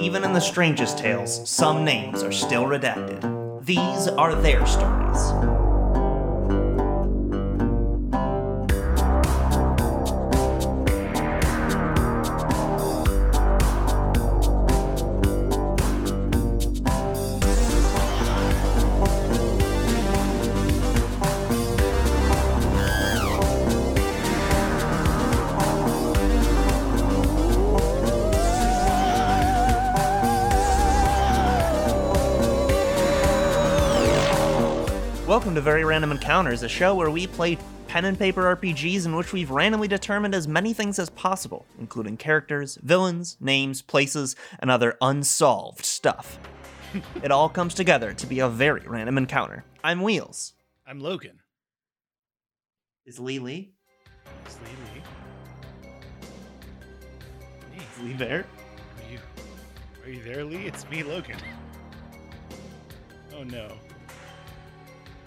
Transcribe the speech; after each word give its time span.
Even 0.00 0.24
in 0.24 0.32
the 0.32 0.40
strangest 0.40 0.96
tales, 0.96 1.46
some 1.46 1.84
names 1.84 2.22
are 2.22 2.32
still 2.32 2.64
redacted. 2.64 3.20
These 3.66 4.08
are 4.08 4.34
their 4.34 4.64
stories. 4.64 5.59
To 35.60 35.64
Very 35.64 35.84
Random 35.84 36.12
Encounters, 36.12 36.62
a 36.62 36.68
show 36.70 36.94
where 36.94 37.10
we 37.10 37.26
play 37.26 37.58
pen 37.86 38.06
and 38.06 38.18
paper 38.18 38.56
RPGs 38.56 39.04
in 39.04 39.14
which 39.14 39.34
we've 39.34 39.50
randomly 39.50 39.88
determined 39.88 40.34
as 40.34 40.48
many 40.48 40.72
things 40.72 40.98
as 40.98 41.10
possible, 41.10 41.66
including 41.78 42.16
characters, 42.16 42.78
villains, 42.82 43.36
names, 43.40 43.82
places, 43.82 44.36
and 44.60 44.70
other 44.70 44.96
unsolved 45.02 45.84
stuff. 45.84 46.38
it 47.22 47.30
all 47.30 47.50
comes 47.50 47.74
together 47.74 48.14
to 48.14 48.26
be 48.26 48.40
a 48.40 48.48
very 48.48 48.80
random 48.86 49.18
encounter. 49.18 49.64
I'm 49.84 50.00
Wheels. 50.00 50.54
I'm 50.86 50.98
Logan. 50.98 51.40
Is 53.04 53.18
Lee 53.18 53.38
Lee? 53.38 53.74
It's 54.46 54.58
Lee 54.60 54.70
Lee. 54.94 55.02
Hey, 57.72 57.82
Is 57.82 58.02
Lee 58.02 58.12
there? 58.14 58.46
are 58.96 59.12
you, 59.12 59.18
are 60.04 60.10
you 60.10 60.22
there, 60.22 60.42
Lee? 60.42 60.64
It's 60.66 60.88
me, 60.88 61.02
Logan. 61.02 61.36
Oh 63.36 63.42
no. 63.42 63.68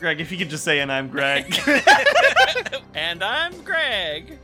Greg, 0.04 0.20
if 0.20 0.34
you 0.34 0.38
could 0.38 0.50
just 0.50 0.66
say, 0.66 0.82
and 0.82 0.92
I'm 0.92 1.08
Greg. 1.08 1.46
and 2.94 3.24
I'm 3.24 3.62
Greg. 3.62 4.38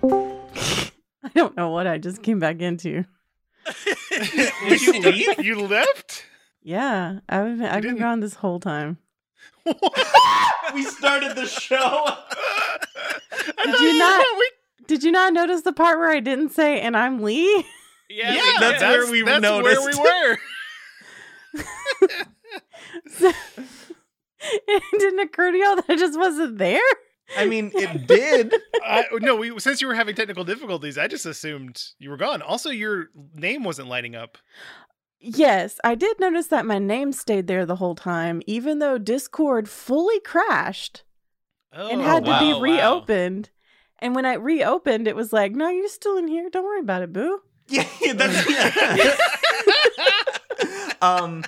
I 0.00 1.28
don't 1.34 1.56
know 1.56 1.70
what 1.70 1.88
I 1.88 1.98
just 1.98 2.22
came 2.22 2.38
back 2.38 2.60
into. 2.60 3.04
Did 4.68 4.80
you 4.80 5.00
leave? 5.00 5.44
You 5.44 5.66
left? 5.66 6.24
Yeah, 6.62 7.18
I've 7.28 7.58
been, 7.58 7.62
I've 7.66 7.82
been 7.82 7.98
gone 7.98 8.20
this 8.20 8.34
whole 8.34 8.60
time. 8.60 8.98
we 10.72 10.84
started 10.84 11.34
the 11.34 11.46
show. 11.46 12.06
Did 13.64 13.80
you 13.80 13.98
not? 13.98 14.26
Did 14.86 15.02
you 15.02 15.10
not 15.10 15.32
notice 15.32 15.62
the 15.62 15.72
part 15.72 15.98
where 15.98 16.10
I 16.12 16.20
didn't 16.20 16.50
say 16.50 16.80
"and 16.80 16.96
I'm 16.96 17.22
Lee"? 17.22 17.64
Yeah, 18.08 18.34
Yeah, 18.34 18.40
we 18.40 18.52
that's 18.60 18.82
where 18.82 19.10
we 19.10 19.22
that's 19.22 19.42
noticed. 19.42 19.98
where 19.98 20.38
we 21.54 21.60
were. 21.60 21.66
So- 23.18 23.32
it 24.42 24.82
didn't 24.98 25.20
occur 25.20 25.52
to 25.52 25.58
y'all 25.58 25.76
that 25.76 25.84
I 25.88 25.96
just 25.96 26.18
wasn't 26.18 26.58
there. 26.58 26.80
I 27.38 27.46
mean, 27.46 27.70
it 27.74 28.06
did. 28.06 28.54
I, 28.82 29.04
no, 29.20 29.36
we 29.36 29.58
since 29.60 29.80
you 29.80 29.86
were 29.86 29.94
having 29.94 30.14
technical 30.14 30.44
difficulties, 30.44 30.98
I 30.98 31.08
just 31.08 31.24
assumed 31.26 31.82
you 31.98 32.10
were 32.10 32.16
gone. 32.16 32.42
Also, 32.42 32.70
your 32.70 33.08
name 33.34 33.64
wasn't 33.64 33.88
lighting 33.88 34.14
up. 34.14 34.38
Yes, 35.20 35.78
I 35.84 35.94
did 35.94 36.18
notice 36.18 36.48
that 36.48 36.66
my 36.66 36.78
name 36.80 37.12
stayed 37.12 37.46
there 37.46 37.64
the 37.64 37.76
whole 37.76 37.94
time, 37.94 38.42
even 38.46 38.80
though 38.80 38.98
Discord 38.98 39.68
fully 39.68 40.18
crashed 40.20 41.04
Oh, 41.72 41.88
and 41.88 42.02
had 42.02 42.26
wow. 42.26 42.38
to 42.40 42.44
be 42.44 42.52
wow. 42.52 42.60
reopened. 42.60 43.50
And 44.00 44.14
when 44.16 44.26
I 44.26 44.34
reopened, 44.34 45.06
it 45.06 45.14
was 45.16 45.32
like, 45.32 45.52
"No, 45.52 45.68
you're 45.68 45.88
still 45.88 46.16
in 46.18 46.26
here. 46.28 46.50
Don't 46.50 46.64
worry 46.64 46.80
about 46.80 47.02
it, 47.02 47.12
boo." 47.12 47.40
Yeah, 47.68 48.12
that's 48.14 48.50
Yeah. 48.50 49.14
um 51.00 51.44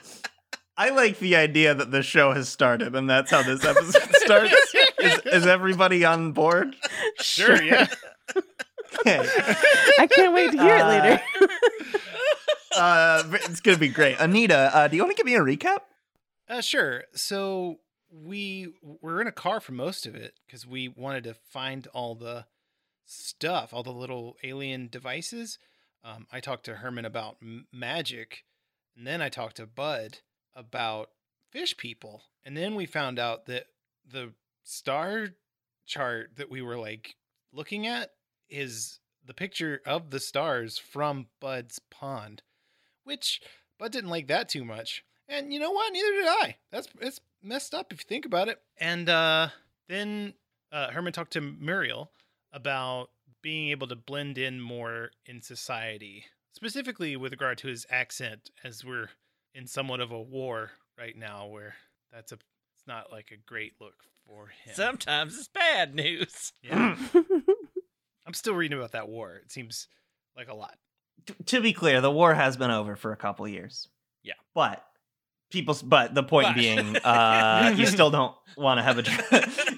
I 0.77 0.91
like 0.91 1.19
the 1.21 1.37
idea 1.37 1.75
that 1.75 1.91
the 1.91 2.03
show 2.03 2.33
has 2.33 2.49
started 2.49 2.95
and 2.97 3.09
that's 3.09 3.31
how 3.31 3.43
this 3.43 3.65
episode 3.65 4.03
starts. 4.15 4.75
Is, 5.01 5.21
is 5.27 5.47
everybody 5.47 6.05
on 6.05 6.33
board? 6.33 6.75
sure, 7.21 7.63
yeah. 7.63 7.87
Okay. 9.01 9.29
I 9.99 10.07
can't 10.07 10.33
wait 10.35 10.53
to 10.53 10.63
hear 10.63 10.75
Uh, 10.77 10.79
it 10.79 11.03
later. 11.03 11.23
Uh, 12.77 13.23
it's 13.35 13.61
gonna 13.61 13.79
be 13.79 13.89
great. 13.89 14.17
Anita, 14.19 14.71
uh, 14.75 14.89
do 14.89 14.97
you 14.97 15.03
want 15.03 15.17
to 15.17 15.21
give 15.23 15.27
me 15.27 15.37
a 15.37 15.41
recap? 15.41 15.79
Uh, 16.49 16.61
sure. 16.61 17.05
So 17.15 17.79
we 18.11 18.73
were 18.83 19.21
in 19.21 19.27
a 19.27 19.33
car 19.33 19.61
for 19.61 19.73
most 19.73 20.07
of 20.07 20.15
it 20.15 20.35
because 20.47 20.67
we 20.67 20.89
wanted 20.89 21.25
to 21.25 21.35
find 21.35 21.87
all 21.89 22.15
the 22.15 22.47
stuff, 23.05 23.73
all 23.73 23.83
the 23.83 23.93
little 23.93 24.37
alien 24.43 24.89
devices. 24.89 25.59
Um, 26.03 26.27
I 26.33 26.41
talked 26.41 26.65
to 26.65 26.77
Herman 26.77 27.05
about 27.05 27.37
m- 27.41 27.67
magic, 27.73 28.45
and 28.97 29.07
then 29.07 29.23
I 29.23 29.29
talked 29.29 29.57
to 29.57 29.67
Bud 29.67 30.19
about 30.55 31.11
fish 31.51 31.77
people, 31.77 32.23
and 32.45 32.57
then 32.57 32.75
we 32.75 32.87
found 32.87 33.19
out 33.19 33.47
that 33.47 33.67
the 34.11 34.33
star 34.63 35.29
chart 35.87 36.33
that 36.37 36.51
we 36.51 36.63
were 36.63 36.79
like 36.79 37.17
looking 37.53 37.87
at 37.87 38.11
is 38.49 39.01
the 39.25 39.35
picture 39.35 39.81
of 39.87 40.11
the 40.11 40.21
stars 40.21 40.79
from 40.79 41.27
Bud's 41.41 41.79
pond, 41.91 42.43
which 43.05 43.41
Bud 43.79 43.93
didn't 43.93 44.11
like 44.11 44.29
that 44.29 44.49
too 44.49 44.65
much. 44.65 45.05
And 45.29 45.53
you 45.53 45.59
know 45.59 45.71
what? 45.71 45.93
Neither 45.93 46.13
did 46.13 46.27
I. 46.27 46.57
That's 46.71 46.89
it's 47.01 47.21
messed 47.43 47.75
up 47.75 47.93
if 47.93 48.01
you 48.01 48.05
think 48.09 48.27
about 48.27 48.49
it. 48.49 48.61
And 48.79 49.09
uh, 49.09 49.49
then 49.89 50.35
uh, 50.71 50.91
Herman 50.91 51.13
talked 51.13 51.33
to 51.33 51.41
Muriel 51.41 52.11
about 52.53 53.11
being 53.43 53.71
able 53.71 53.87
to 53.89 53.97
blend 53.97 54.39
in 54.39 54.61
more 54.61 55.11
in 55.27 55.43
society, 55.43 56.25
specifically 56.53 57.17
with 57.17 57.33
regard 57.33 57.59
to 57.59 57.69
his 57.69 57.87
accent, 57.91 58.51
as 58.63 58.85
we're 58.85 59.11
in 59.55 59.67
somewhat 59.67 60.01
of 60.01 60.11
a 60.11 60.21
war 60.21 60.71
right 60.99 61.17
now, 61.17 61.47
where 61.47 61.75
that's 62.13 62.33
a 62.33 62.37
it's 62.37 62.87
not 62.87 63.11
like 63.13 63.31
a 63.33 63.37
great 63.37 63.73
look 63.81 63.95
for 64.27 64.49
him. 64.49 64.75
Sometimes 64.75 65.39
it's 65.39 65.49
bad 65.49 65.95
news. 65.95 66.53
yeah, 66.63 66.97
I'm 68.27 68.35
still 68.35 68.55
reading 68.55 68.79
about 68.79 68.93
that 68.93 69.09
war. 69.09 69.37
It 69.45 69.53
seems 69.53 69.89
like 70.37 70.49
a 70.49 70.55
lot. 70.55 70.77
T- 71.27 71.35
to 71.47 71.61
be 71.61 71.73
clear, 71.73 72.01
the 72.01 72.11
war 72.11 72.35
has 72.35 72.57
been 72.57 72.71
over 72.71 72.97
for 72.97 73.13
a 73.13 73.17
couple 73.17 73.47
years. 73.49 73.89
Yeah. 74.23 74.35
But 74.55 74.85
people 75.51 75.77
but 75.85 76.15
the 76.15 76.23
point 76.23 76.49
But- 76.49 76.57
being 76.57 76.97
uh 77.05 77.73
you 77.77 77.87
still 77.87 78.11
don't 78.11 78.35
want 78.57 78.79
to 78.79 78.83
have 78.83 78.99
a 78.99 79.05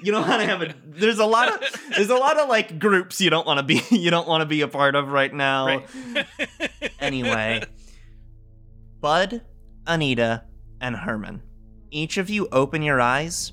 you 0.02 0.10
don't 0.10 0.26
want 0.26 0.40
to 0.40 0.46
have 0.46 0.62
a 0.62 0.74
there's 0.86 1.18
a 1.18 1.26
lot 1.26 1.52
of 1.52 1.80
there's 1.90 2.08
a 2.08 2.14
lot 2.14 2.38
of 2.38 2.48
like 2.48 2.78
groups 2.78 3.20
you 3.20 3.28
don't 3.28 3.46
want 3.46 3.58
to 3.58 3.62
be 3.62 3.82
you 3.90 4.10
don't 4.10 4.26
want 4.26 4.40
to 4.40 4.46
be 4.46 4.62
a 4.62 4.68
part 4.68 4.94
of 4.94 5.08
right 5.12 5.34
now 5.34 5.66
Right. 5.66 6.26
Anyway, 6.98 7.62
Bud, 9.00 9.42
Anita, 9.86 10.44
and 10.80 10.96
Herman. 10.96 11.42
Each 11.90 12.16
of 12.16 12.28
you 12.28 12.48
open 12.52 12.82
your 12.82 13.00
eyes. 13.00 13.52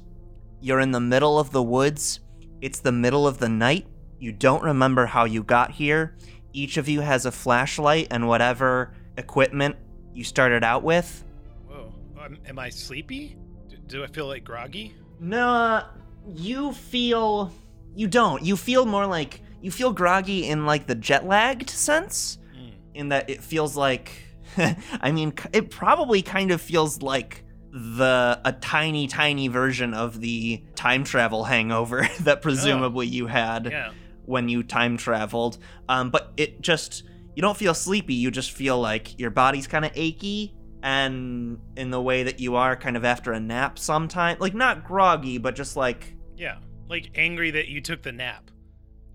You're 0.60 0.80
in 0.80 0.92
the 0.92 1.00
middle 1.00 1.40
of 1.40 1.52
the 1.52 1.64
woods. 1.64 2.20
It's 2.62 2.80
the 2.80 2.92
middle 2.92 3.28
of 3.28 3.38
the 3.38 3.50
night. 3.50 3.88
You 4.20 4.32
don't 4.32 4.64
remember 4.64 5.06
how 5.06 5.26
you 5.26 5.44
got 5.44 5.72
here. 5.72 6.16
Each 6.54 6.78
of 6.78 6.88
you 6.88 7.02
has 7.02 7.26
a 7.26 7.32
flashlight 7.32 8.08
and 8.12 8.28
whatever 8.28 8.94
equipment 9.18 9.76
you 10.14 10.24
started 10.24 10.64
out 10.64 10.84
with. 10.84 11.24
Whoa, 11.68 11.94
um, 12.20 12.38
am 12.48 12.60
I 12.60 12.70
sleepy? 12.70 13.36
D- 13.68 13.78
do 13.88 14.04
I 14.04 14.08
feel 14.08 14.28
like 14.28 14.44
groggy? 14.44 14.96
No, 15.20 15.84
you 16.28 16.74
feel. 16.74 17.52
You 17.96 18.08
don't. 18.08 18.44
You 18.44 18.56
feel 18.56 18.86
more 18.86 19.06
like. 19.06 19.42
You 19.62 19.72
feel 19.72 19.94
groggy 19.94 20.48
in 20.48 20.66
like 20.66 20.88
the 20.88 20.96
jet 20.96 21.26
lagged 21.26 21.70
sense. 21.70 22.38
Mm. 22.56 22.72
in 22.94 23.10
that 23.10 23.30
it 23.30 23.42
feels 23.44 23.76
like 23.76 24.12
I 25.02 25.12
mean 25.12 25.34
it 25.52 25.70
probably 25.70 26.22
kind 26.22 26.52
of 26.52 26.62
feels 26.62 27.02
like 27.02 27.44
the 27.72 28.40
a 28.46 28.52
tiny 28.54 29.08
tiny 29.08 29.48
version 29.48 29.94
of 29.94 30.20
the 30.22 30.64
time 30.76 31.04
travel 31.04 31.44
hangover 31.44 32.08
that 32.22 32.42
presumably 32.42 33.08
you 33.08 33.28
had 33.28 33.68
Yeah. 33.72 33.92
when 34.26 34.48
you 34.50 34.62
time 34.64 34.96
traveled 34.98 35.58
um 35.90 36.12
but 36.12 36.32
it 36.38 36.62
just 36.62 37.04
you 37.36 37.42
don't 37.42 37.58
feel 37.58 37.74
sleepy 37.74 38.14
you 38.14 38.30
just 38.30 38.52
feel 38.52 38.80
like 38.80 39.20
your 39.20 39.32
body's 39.32 39.66
kind 39.66 39.86
of 39.86 39.92
achy 39.96 40.54
and 40.84 41.58
in 41.76 41.90
the 41.90 42.02
way 42.02 42.24
that 42.24 42.40
you 42.40 42.56
are 42.56 42.76
kind 42.76 42.96
of 42.96 43.04
after 43.06 43.32
a 43.34 43.40
nap 43.40 43.80
sometime 43.80 44.38
like 44.40 44.54
not 44.54 44.86
groggy 44.86 45.38
but 45.40 45.56
just 45.56 45.76
like 45.76 46.14
Yeah, 46.38 46.58
like 46.90 47.10
angry 47.16 47.52
that 47.52 47.68
you 47.70 47.82
took 47.82 48.04
the 48.04 48.12
nap. 48.12 48.52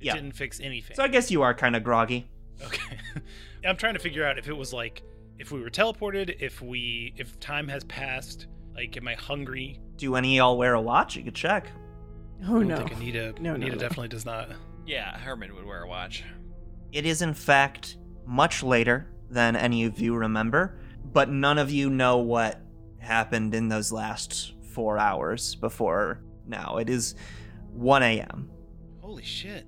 It 0.00 0.06
Yeah. 0.06 0.14
didn't 0.14 0.32
fix 0.32 0.58
anything. 0.61 0.96
so 0.96 1.02
I 1.05 1.08
guess 1.08 1.31
you 1.31 1.43
are 1.43 1.55
kind 1.55 1.76
of 1.76 1.84
groggy 1.84 2.29
okay. 2.64 2.99
I'm 3.64 3.76
trying 3.76 3.94
to 3.94 4.00
figure 4.00 4.25
out 4.26 4.37
if 4.38 4.49
it 4.49 4.56
was 4.56 4.73
like 4.73 5.02
if 5.38 5.52
we 5.52 5.61
were 5.61 5.70
teleported, 5.70 6.37
if 6.40 6.61
we 6.62 7.14
if 7.17 7.38
time 7.40 7.69
has 7.69 7.85
passed, 7.85 8.46
like 8.75 8.96
am 8.96 9.08
I 9.08 9.14
hungry? 9.14 9.81
do 9.96 10.14
any 10.14 10.35
of 10.38 10.44
y'all 10.44 10.56
wear 10.58 10.75
a 10.75 10.81
watch 10.81 11.17
you 11.17 11.25
could 11.25 11.35
check 11.35 11.67
oh 12.44 12.44
I 12.44 12.58
don't 12.61 12.69
no. 12.69 12.76
think 12.76 12.93
Anita 12.93 13.35
No, 13.40 13.50
no, 13.50 13.55
Anita 13.56 13.73
no. 13.73 13.79
definitely 13.81 14.06
does 14.08 14.25
not. 14.25 14.50
yeah, 14.87 15.19
Herman 15.19 15.52
would 15.56 15.64
wear 15.64 15.82
a 15.82 15.88
watch. 15.88 16.23
It 16.93 17.05
is, 17.05 17.20
in 17.20 17.35
fact, 17.35 17.96
much 18.26 18.62
later 18.62 19.08
than 19.29 19.56
any 19.56 19.85
of 19.85 19.99
you 20.00 20.14
remember, 20.14 20.79
but 21.12 21.29
none 21.29 21.58
of 21.58 21.70
you 21.70 21.91
know 21.91 22.19
what 22.19 22.61
happened 22.99 23.55
in 23.56 23.69
those 23.69 23.91
last 23.93 24.55
four 24.73 24.99
hours 24.99 25.56
before 25.56 26.23
now. 26.46 26.76
It 26.79 26.88
is 26.88 27.14
1 27.73 28.02
a.m. 28.05 28.49
Holy 29.00 29.23
shit. 29.25 29.67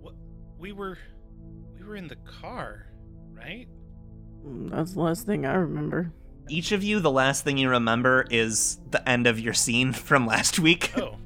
What 0.00 0.14
we 0.58 0.72
were 0.72 0.98
we 1.78 1.84
were 1.86 1.94
in 1.96 2.08
the 2.08 2.16
car, 2.16 2.86
right? 3.32 3.68
That's 4.44 4.92
the 4.94 5.00
last 5.00 5.26
thing 5.26 5.46
I 5.46 5.54
remember. 5.54 6.12
Each 6.48 6.72
of 6.72 6.82
you, 6.82 6.98
the 7.00 7.10
last 7.10 7.44
thing 7.44 7.56
you 7.58 7.68
remember 7.70 8.26
is 8.30 8.80
the 8.90 9.06
end 9.08 9.26
of 9.26 9.38
your 9.38 9.54
scene 9.54 9.92
from 9.92 10.26
last 10.26 10.58
week. 10.58 10.92
Oh, 10.96 11.16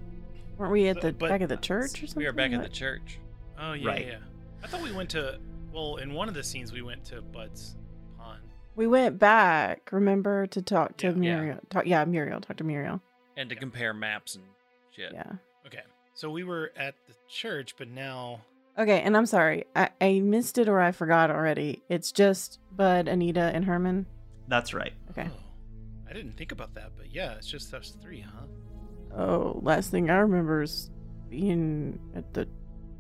Weren't 0.59 0.73
we 0.73 0.89
at 0.89 1.01
the 1.01 1.13
But- 1.13 1.29
back 1.31 1.41
of 1.41 1.49
the 1.49 1.57
church 1.57 2.03
or 2.03 2.07
something? 2.07 2.23
We 2.23 2.27
are 2.27 2.33
back 2.33 2.53
at 2.53 2.63
the 2.63 2.69
church. 2.69 3.19
oh 3.59 3.73
yeah, 3.73 3.89
Right. 3.89 4.07
yeah. 4.07 4.19
I 4.63 4.67
thought 4.69 4.83
we 4.83 4.93
went 4.93 5.11
to. 5.11 5.39
Well, 5.73 5.97
in 5.97 6.13
one 6.15 6.29
of 6.29 6.35
the 6.35 6.43
scenes, 6.43 6.73
we 6.73 6.81
went 6.83 7.05
to 7.07 7.21
Bud's 7.21 7.77
pond. 8.19 8.41
We 8.77 8.87
went 8.87 9.19
back, 9.19 9.91
remember, 9.93 10.47
to 10.49 10.63
talk 10.63 10.97
to 10.99 11.09
Yeah. 11.09 11.13
Yeah. 11.13 11.19
Muriel. 11.19 11.59
Talk, 11.71 11.87
yeah, 11.87 12.05
Muriel. 12.05 12.41
Talk 12.41 12.57
to 12.59 12.65
Muriel. 12.65 13.01
And 13.37 13.49
to 13.51 13.55
Yeah. 13.55 13.61
compare 13.61 13.93
maps 13.95 14.35
and 14.37 14.45
shit. 14.91 15.13
Yeah. 15.13 15.33
Okay, 15.67 15.83
so 16.15 16.31
we 16.31 16.45
were 16.45 16.73
at 16.77 16.95
the 17.07 17.15
church, 17.29 17.75
but 17.77 17.89
now. 17.89 18.41
Okay, 18.79 19.01
and 19.01 19.17
I'm 19.17 19.27
sorry. 19.27 19.65
I, 19.75 19.91
I 20.01 20.21
missed 20.21 20.59
it 20.59 20.69
or 20.69 20.81
I 20.81 20.93
forgot 20.93 21.31
already. 21.31 21.83
It's 21.89 22.13
just 22.13 22.59
Bud, 22.73 23.09
Anita, 23.09 23.41
and 23.55 23.65
Herman. 23.65 24.07
That's 24.49 24.75
right. 24.75 24.93
Okay. 25.11 25.29
Oh, 25.33 25.41
I 26.09 26.13
didn't 26.13 26.37
think 26.37 26.53
about 26.53 26.75
that, 26.75 26.93
but 26.97 27.13
yeah, 27.13 27.33
it's 27.35 27.47
just 27.47 27.73
us 27.73 27.97
three, 28.03 28.21
huh? 28.21 28.47
Oh, 29.17 29.61
last 29.63 29.91
thing 29.91 30.11
I 30.11 30.19
remember 30.19 30.63
is 30.63 30.91
being 31.31 31.99
at 32.15 32.35
the 32.35 32.47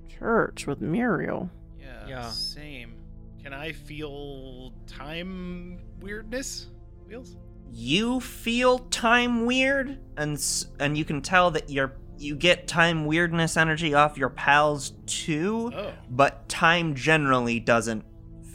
church 0.08 0.66
with 0.66 0.80
Muriel. 0.80 1.50
Yeah. 1.78 2.06
Yeah. 2.08 2.30
Same. 2.30 2.94
Can 3.42 3.52
I 3.52 3.72
feel 3.72 4.72
time 4.86 5.80
weirdness? 6.00 6.68
Wheels? 7.06 7.36
You 7.70 8.20
feel 8.20 8.78
time 8.78 9.44
weird, 9.44 9.98
and 10.16 10.42
and 10.80 10.96
you 10.96 11.04
can 11.04 11.20
tell 11.20 11.50
that 11.50 11.68
you're 11.68 11.92
you 12.18 12.34
get 12.36 12.66
time 12.66 13.04
weirdness 13.06 13.56
energy 13.56 13.94
off 13.94 14.16
your 14.16 14.30
pals 14.30 14.92
too. 15.06 15.72
Oh. 15.74 15.92
but 16.10 16.48
time 16.48 16.94
generally 16.94 17.60
doesn't 17.60 18.04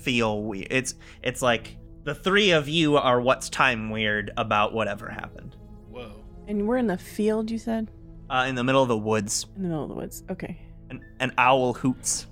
feel 0.02 0.44
weird. 0.44 0.68
It's 0.72 0.96
it's 1.22 1.42
like 1.42 1.78
the 2.04 2.16
three 2.16 2.52
of 2.52 2.68
you 2.68 2.98
are 2.98 3.22
what's 3.22 3.50
time 3.50 3.90
weird 3.92 4.32
about 4.38 4.74
whatever 4.74 5.10
happened. 5.10 5.56
Whoa. 5.90 6.12
And 6.48 6.68
we're 6.68 6.78
in 6.78 6.88
the 6.88 6.98
field, 6.98 7.52
you 7.52 7.60
said? 7.60 7.92
Uh, 8.30 8.46
in 8.48 8.56
the 8.56 8.64
middle 8.64 8.82
of 8.82 8.88
the 8.88 8.98
woods, 8.98 9.46
In 9.56 9.62
the 9.64 9.68
middle 9.70 9.84
of 9.84 9.90
the 9.90 9.96
woods. 9.96 10.24
Okay. 10.32 10.58
an, 10.90 11.02
an 11.20 11.32
owl 11.38 11.74
hoots. 11.74 12.26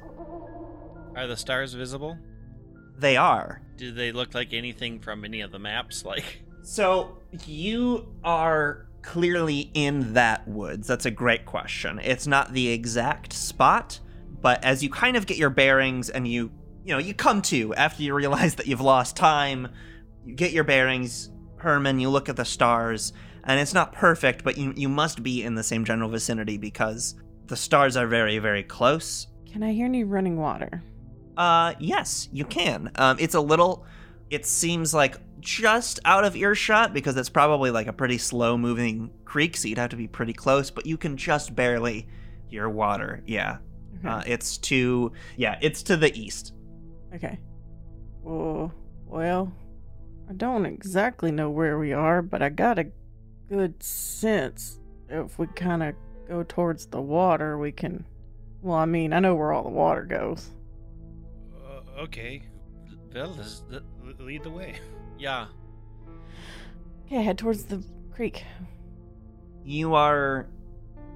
Are 1.15 1.27
the 1.27 1.37
stars 1.37 1.73
visible? 1.73 2.17
They 2.97 3.17
are. 3.17 3.61
Do 3.77 3.91
they 3.91 4.11
look 4.11 4.33
like 4.33 4.53
anything 4.53 4.99
from 4.99 5.23
any 5.25 5.41
of 5.41 5.51
the 5.51 5.59
maps? 5.59 6.03
Like, 6.05 6.41
So 6.63 7.17
you 7.45 8.13
are 8.23 8.88
clearly 9.01 9.71
in 9.73 10.13
that 10.13 10.47
woods. 10.47 10.87
That's 10.87 11.05
a 11.05 11.11
great 11.11 11.45
question. 11.45 11.99
It's 12.03 12.27
not 12.27 12.53
the 12.53 12.69
exact 12.69 13.33
spot, 13.33 13.99
but 14.41 14.63
as 14.63 14.83
you 14.83 14.89
kind 14.89 15.15
of 15.15 15.25
get 15.25 15.37
your 15.37 15.49
bearings 15.49 16.09
and 16.09 16.27
you 16.27 16.51
you 16.85 16.93
know, 16.93 16.99
you 16.99 17.13
come 17.13 17.41
to 17.43 17.73
after 17.75 18.01
you 18.01 18.13
realize 18.15 18.55
that 18.55 18.67
you've 18.67 18.81
lost 18.81 19.15
time, 19.15 19.67
you 20.25 20.33
get 20.33 20.51
your 20.51 20.63
bearings, 20.63 21.29
Herman, 21.57 21.99
you 21.99 22.09
look 22.09 22.29
at 22.29 22.35
the 22.35 22.45
stars, 22.45 23.13
and 23.43 23.59
it's 23.59 23.73
not 23.73 23.93
perfect, 23.93 24.43
but 24.43 24.57
you 24.57 24.73
you 24.75 24.89
must 24.89 25.21
be 25.21 25.43
in 25.43 25.55
the 25.55 25.63
same 25.63 25.85
general 25.85 26.09
vicinity 26.09 26.57
because 26.57 27.15
the 27.45 27.55
stars 27.55 27.97
are 27.97 28.07
very 28.07 28.39
very 28.39 28.63
close. 28.63 29.27
Can 29.51 29.63
I 29.63 29.73
hear 29.73 29.85
any 29.85 30.03
running 30.03 30.37
water? 30.37 30.83
Uh, 31.37 31.73
yes, 31.79 32.27
you 32.31 32.45
can. 32.45 32.91
Um, 32.95 33.17
it's 33.19 33.35
a 33.35 33.41
little. 33.41 33.85
It 34.29 34.45
seems 34.45 34.93
like 34.93 35.17
just 35.39 35.99
out 36.05 36.23
of 36.25 36.35
earshot 36.35 36.93
because 36.93 37.15
it's 37.17 37.29
probably 37.29 37.71
like 37.71 37.87
a 37.87 37.93
pretty 37.93 38.17
slow 38.17 38.57
moving 38.57 39.09
creek, 39.25 39.57
so 39.57 39.67
you'd 39.67 39.77
have 39.77 39.89
to 39.89 39.95
be 39.95 40.07
pretty 40.07 40.33
close. 40.33 40.69
But 40.69 40.85
you 40.85 40.97
can 40.97 41.17
just 41.17 41.55
barely 41.55 42.07
hear 42.47 42.69
water. 42.69 43.23
Yeah. 43.25 43.57
Okay. 43.99 44.07
Uh, 44.07 44.23
it's 44.27 44.57
to 44.59 45.11
yeah, 45.37 45.57
it's 45.61 45.83
to 45.83 45.97
the 45.97 46.15
east. 46.17 46.53
okay. 47.15 47.39
Oh, 48.25 48.71
well, 49.05 49.51
I 50.29 50.33
don't 50.33 50.65
exactly 50.65 51.31
know 51.31 51.49
where 51.49 51.79
we 51.79 51.93
are, 51.93 52.21
but 52.21 52.41
I 52.41 52.49
got 52.49 52.77
a 52.77 52.87
good 53.49 53.81
sense 53.81 54.79
if 55.09 55.39
we 55.39 55.47
kind 55.47 55.81
of 55.81 55.95
go 56.27 56.43
towards 56.43 56.85
the 56.85 57.01
water, 57.01 57.57
we 57.57 57.71
can. 57.71 58.05
Well, 58.61 58.77
I 58.77 58.85
mean, 58.85 59.13
I 59.13 59.19
know 59.19 59.35
where 59.35 59.51
all 59.53 59.63
the 59.63 59.69
water 59.69 60.03
goes. 60.03 60.51
Uh, 61.55 62.01
okay. 62.01 62.43
Bill, 63.11 63.39
is 63.39 63.63
the, 63.69 63.77
L- 63.77 63.81
lead 64.19 64.43
the 64.43 64.49
way. 64.49 64.75
yeah. 65.19 65.47
Okay, 67.05 67.21
head 67.21 67.37
towards 67.37 67.65
the 67.65 67.83
creek. 68.11 68.43
You 69.63 69.93
are 69.93 70.47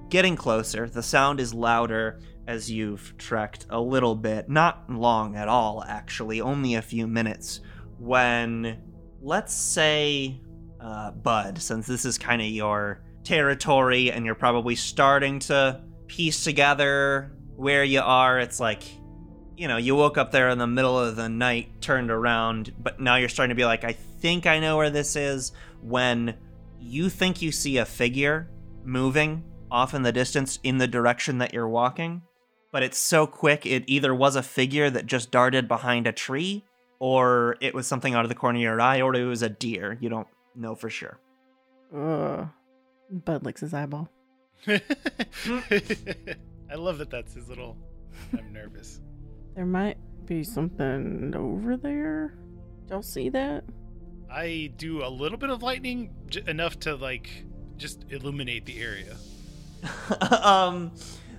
getting 0.08 0.36
closer. 0.36 0.88
The 0.88 1.02
sound 1.02 1.40
is 1.40 1.54
louder 1.54 2.20
as 2.46 2.70
you've 2.70 3.16
trekked 3.16 3.66
a 3.70 3.80
little 3.80 4.14
bit. 4.14 4.48
Not 4.48 4.90
long 4.90 5.36
at 5.36 5.48
all, 5.48 5.82
actually, 5.86 6.40
only 6.40 6.74
a 6.74 6.82
few 6.82 7.06
minutes. 7.06 7.60
When, 7.98 8.82
let's 9.22 9.54
say, 9.54 10.40
uh, 10.80 11.12
Bud, 11.12 11.58
since 11.58 11.86
this 11.86 12.04
is 12.04 12.18
kind 12.18 12.42
of 12.42 12.48
your 12.48 13.02
territory 13.22 14.12
and 14.12 14.26
you're 14.26 14.34
probably 14.34 14.74
starting 14.74 15.38
to 15.40 15.82
piece 16.06 16.44
together 16.44 17.32
where 17.56 17.84
you 17.84 18.00
are, 18.00 18.38
it's 18.38 18.60
like, 18.60 18.82
you 19.56 19.68
know, 19.68 19.76
you 19.76 19.94
woke 19.94 20.18
up 20.18 20.32
there 20.32 20.48
in 20.48 20.58
the 20.58 20.66
middle 20.66 20.98
of 20.98 21.16
the 21.16 21.28
night, 21.28 21.80
turned 21.80 22.10
around, 22.10 22.72
but 22.78 23.00
now 23.00 23.16
you're 23.16 23.28
starting 23.28 23.50
to 23.50 23.54
be 23.54 23.64
like, 23.64 23.84
I 23.84 23.92
think 23.92 24.46
I 24.46 24.58
know 24.58 24.76
where 24.76 24.90
this 24.90 25.16
is. 25.16 25.52
When 25.82 26.36
you 26.80 27.08
think 27.08 27.42
you 27.42 27.52
see 27.52 27.78
a 27.78 27.84
figure 27.84 28.48
moving 28.84 29.44
off 29.70 29.94
in 29.94 30.02
the 30.02 30.12
distance 30.12 30.58
in 30.62 30.78
the 30.78 30.86
direction 30.86 31.38
that 31.38 31.52
you're 31.52 31.68
walking, 31.68 32.22
but 32.72 32.82
it's 32.82 32.98
so 32.98 33.26
quick 33.26 33.64
it 33.66 33.84
either 33.86 34.14
was 34.14 34.36
a 34.36 34.42
figure 34.42 34.90
that 34.90 35.06
just 35.06 35.30
darted 35.30 35.68
behind 35.68 36.06
a 36.06 36.12
tree, 36.12 36.64
or 36.98 37.56
it 37.60 37.74
was 37.74 37.86
something 37.86 38.14
out 38.14 38.24
of 38.24 38.28
the 38.28 38.34
corner 38.34 38.58
of 38.58 38.62
your 38.62 38.80
eye, 38.80 39.00
or 39.00 39.14
it 39.14 39.24
was 39.24 39.42
a 39.42 39.48
deer. 39.48 39.96
You 40.00 40.08
don't 40.08 40.28
know 40.54 40.74
for 40.74 40.90
sure. 40.90 41.18
Ugh. 41.94 42.48
Bud 43.10 43.44
licks 43.44 43.60
his 43.60 43.74
eyeball. 43.74 44.08
I 44.66 44.80
love 46.76 46.98
that 46.98 47.10
that's 47.10 47.34
his 47.34 47.48
little. 47.48 47.76
I'm 48.32 48.52
nervous. 48.52 49.00
There 49.54 49.66
might 49.66 49.96
be 50.26 50.42
something 50.42 51.34
over 51.36 51.76
there. 51.76 52.34
Y'all 52.90 53.02
see 53.02 53.28
that? 53.30 53.64
I 54.30 54.72
do 54.76 55.04
a 55.04 55.08
little 55.08 55.38
bit 55.38 55.50
of 55.50 55.62
lightning, 55.62 56.10
j- 56.28 56.42
enough 56.46 56.78
to 56.80 56.96
like 56.96 57.28
just 57.76 58.04
illuminate 58.10 58.66
the 58.66 58.80
area. 58.80 59.16
um, 60.42 60.92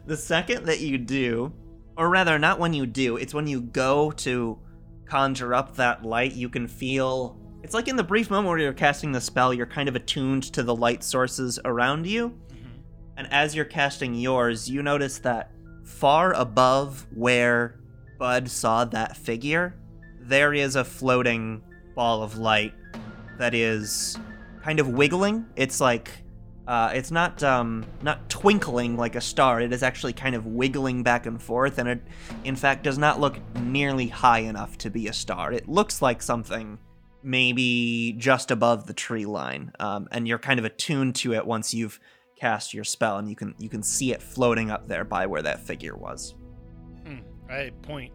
the 0.05 0.15
second 0.15 0.65
that 0.65 0.79
you 0.79 0.97
do, 0.97 1.51
or 1.97 2.09
rather, 2.09 2.39
not 2.39 2.59
when 2.59 2.73
you 2.73 2.85
do, 2.85 3.17
it's 3.17 3.33
when 3.33 3.47
you 3.47 3.61
go 3.61 4.11
to 4.11 4.59
conjure 5.05 5.53
up 5.53 5.75
that 5.75 6.03
light, 6.05 6.33
you 6.33 6.49
can 6.49 6.67
feel. 6.67 7.37
It's 7.63 7.73
like 7.73 7.87
in 7.87 7.95
the 7.95 8.03
brief 8.03 8.29
moment 8.29 8.49
where 8.49 8.59
you're 8.59 8.73
casting 8.73 9.11
the 9.11 9.21
spell, 9.21 9.53
you're 9.53 9.65
kind 9.65 9.89
of 9.89 9.95
attuned 9.95 10.43
to 10.53 10.63
the 10.63 10.75
light 10.75 11.03
sources 11.03 11.59
around 11.65 12.05
you. 12.05 12.29
Mhm. 12.29 12.81
And 13.17 13.27
as 13.33 13.55
you're 13.55 13.65
casting 13.65 14.13
yours, 14.13 14.69
you 14.69 14.83
notice 14.83 15.17
that 15.19 15.51
far 15.83 16.33
above 16.33 17.07
where 17.13 17.79
Bud 18.17 18.49
saw 18.49 18.85
that 18.85 19.17
figure, 19.17 19.75
there 20.19 20.53
is 20.53 20.75
a 20.75 20.83
floating 20.83 21.61
ball 21.95 22.23
of 22.23 22.37
light 22.37 22.73
that 23.37 23.53
is 23.53 24.17
kind 24.63 24.79
of 24.79 24.89
wiggling. 24.89 25.45
It's 25.55 25.79
like 25.79 26.11
uh, 26.67 26.91
it's 26.93 27.11
not 27.11 27.43
um, 27.43 27.85
not 28.01 28.27
twinkling 28.27 28.97
like 28.97 29.15
a 29.15 29.21
star. 29.21 29.61
It 29.61 29.71
is 29.71 29.83
actually 29.83 30.13
kind 30.13 30.35
of 30.35 30.47
wiggling 30.47 31.03
back 31.03 31.27
and 31.27 31.41
forth, 31.41 31.77
and 31.77 31.87
it, 31.87 32.01
in 32.43 32.55
fact, 32.55 32.83
does 32.83 32.97
not 32.97 33.19
look 33.19 33.37
nearly 33.57 34.07
high 34.07 34.39
enough 34.39 34.77
to 34.79 34.89
be 34.89 35.07
a 35.07 35.13
star. 35.13 35.51
It 35.51 35.67
looks 35.67 36.01
like 36.01 36.21
something 36.23 36.79
maybe 37.21 38.15
just 38.17 38.49
above 38.49 38.87
the 38.87 38.93
tree 38.93 39.25
line, 39.25 39.73
um, 39.79 40.07
and 40.11 40.27
you're 40.27 40.39
kind 40.39 40.59
of 40.59 40.65
attuned 40.65 41.15
to 41.15 41.33
it 41.33 41.45
once 41.45 41.73
you've 41.73 41.99
cast 42.35 42.73
your 42.73 42.83
spell, 42.83 43.17
and 43.19 43.29
you 43.29 43.35
can 43.35 43.53
you 43.59 43.69
can 43.69 43.83
see 43.83 44.11
it 44.11 44.21
floating 44.21 44.71
up 44.71 44.87
there 44.87 45.03
by 45.03 45.27
where 45.27 45.43
that 45.43 45.59
figure 45.59 45.95
was. 45.95 46.33
I 47.49 47.71
point. 47.81 48.13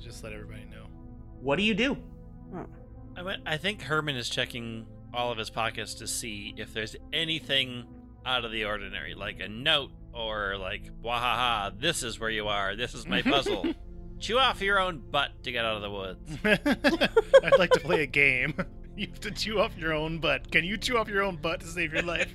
Just 0.00 0.24
let 0.24 0.32
everybody 0.32 0.64
know. 0.64 0.86
What 1.40 1.56
do 1.56 1.62
you 1.62 1.74
do? 1.74 1.96
I 3.16 3.22
went, 3.22 3.42
I 3.46 3.56
think 3.56 3.82
Herman 3.82 4.16
is 4.16 4.28
checking 4.28 4.86
all 5.12 5.30
of 5.30 5.38
his 5.38 5.50
pockets 5.50 5.94
to 5.94 6.06
see 6.06 6.54
if 6.56 6.72
there's 6.72 6.96
anything 7.12 7.84
out 8.24 8.44
of 8.44 8.52
the 8.52 8.64
ordinary, 8.64 9.14
like 9.14 9.40
a 9.40 9.48
note 9.48 9.90
or 10.14 10.56
like, 10.58 10.90
wahaha, 11.02 11.78
this 11.78 12.02
is 12.02 12.18
where 12.18 12.30
you 12.30 12.48
are. 12.48 12.76
This 12.76 12.94
is 12.94 13.06
my 13.06 13.22
puzzle. 13.22 13.66
Chew 14.18 14.38
off 14.38 14.60
your 14.60 14.78
own 14.78 15.02
butt 15.10 15.42
to 15.42 15.52
get 15.52 15.64
out 15.64 15.76
of 15.76 15.82
the 15.82 15.90
woods. 15.90 16.38
I'd 17.44 17.58
like 17.58 17.70
to 17.72 17.80
play 17.80 18.02
a 18.02 18.06
game. 18.06 18.54
You 18.96 19.06
have 19.08 19.20
to 19.20 19.30
chew 19.30 19.58
off 19.58 19.72
your 19.78 19.94
own 19.94 20.18
butt. 20.18 20.50
Can 20.52 20.64
you 20.64 20.76
chew 20.76 20.98
off 20.98 21.08
your 21.08 21.22
own 21.22 21.36
butt 21.36 21.60
to 21.60 21.66
save 21.66 21.92
your 21.94 22.02
life? 22.02 22.34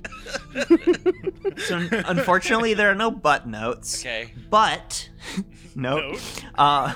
So 1.66 1.76
unfortunately, 1.92 2.74
there 2.74 2.90
are 2.90 2.94
no 2.94 3.10
butt 3.10 3.46
notes, 3.48 4.00
Okay. 4.00 4.32
but 4.50 5.08
nope. 5.74 6.02
Note. 6.14 6.44
Uh, 6.56 6.94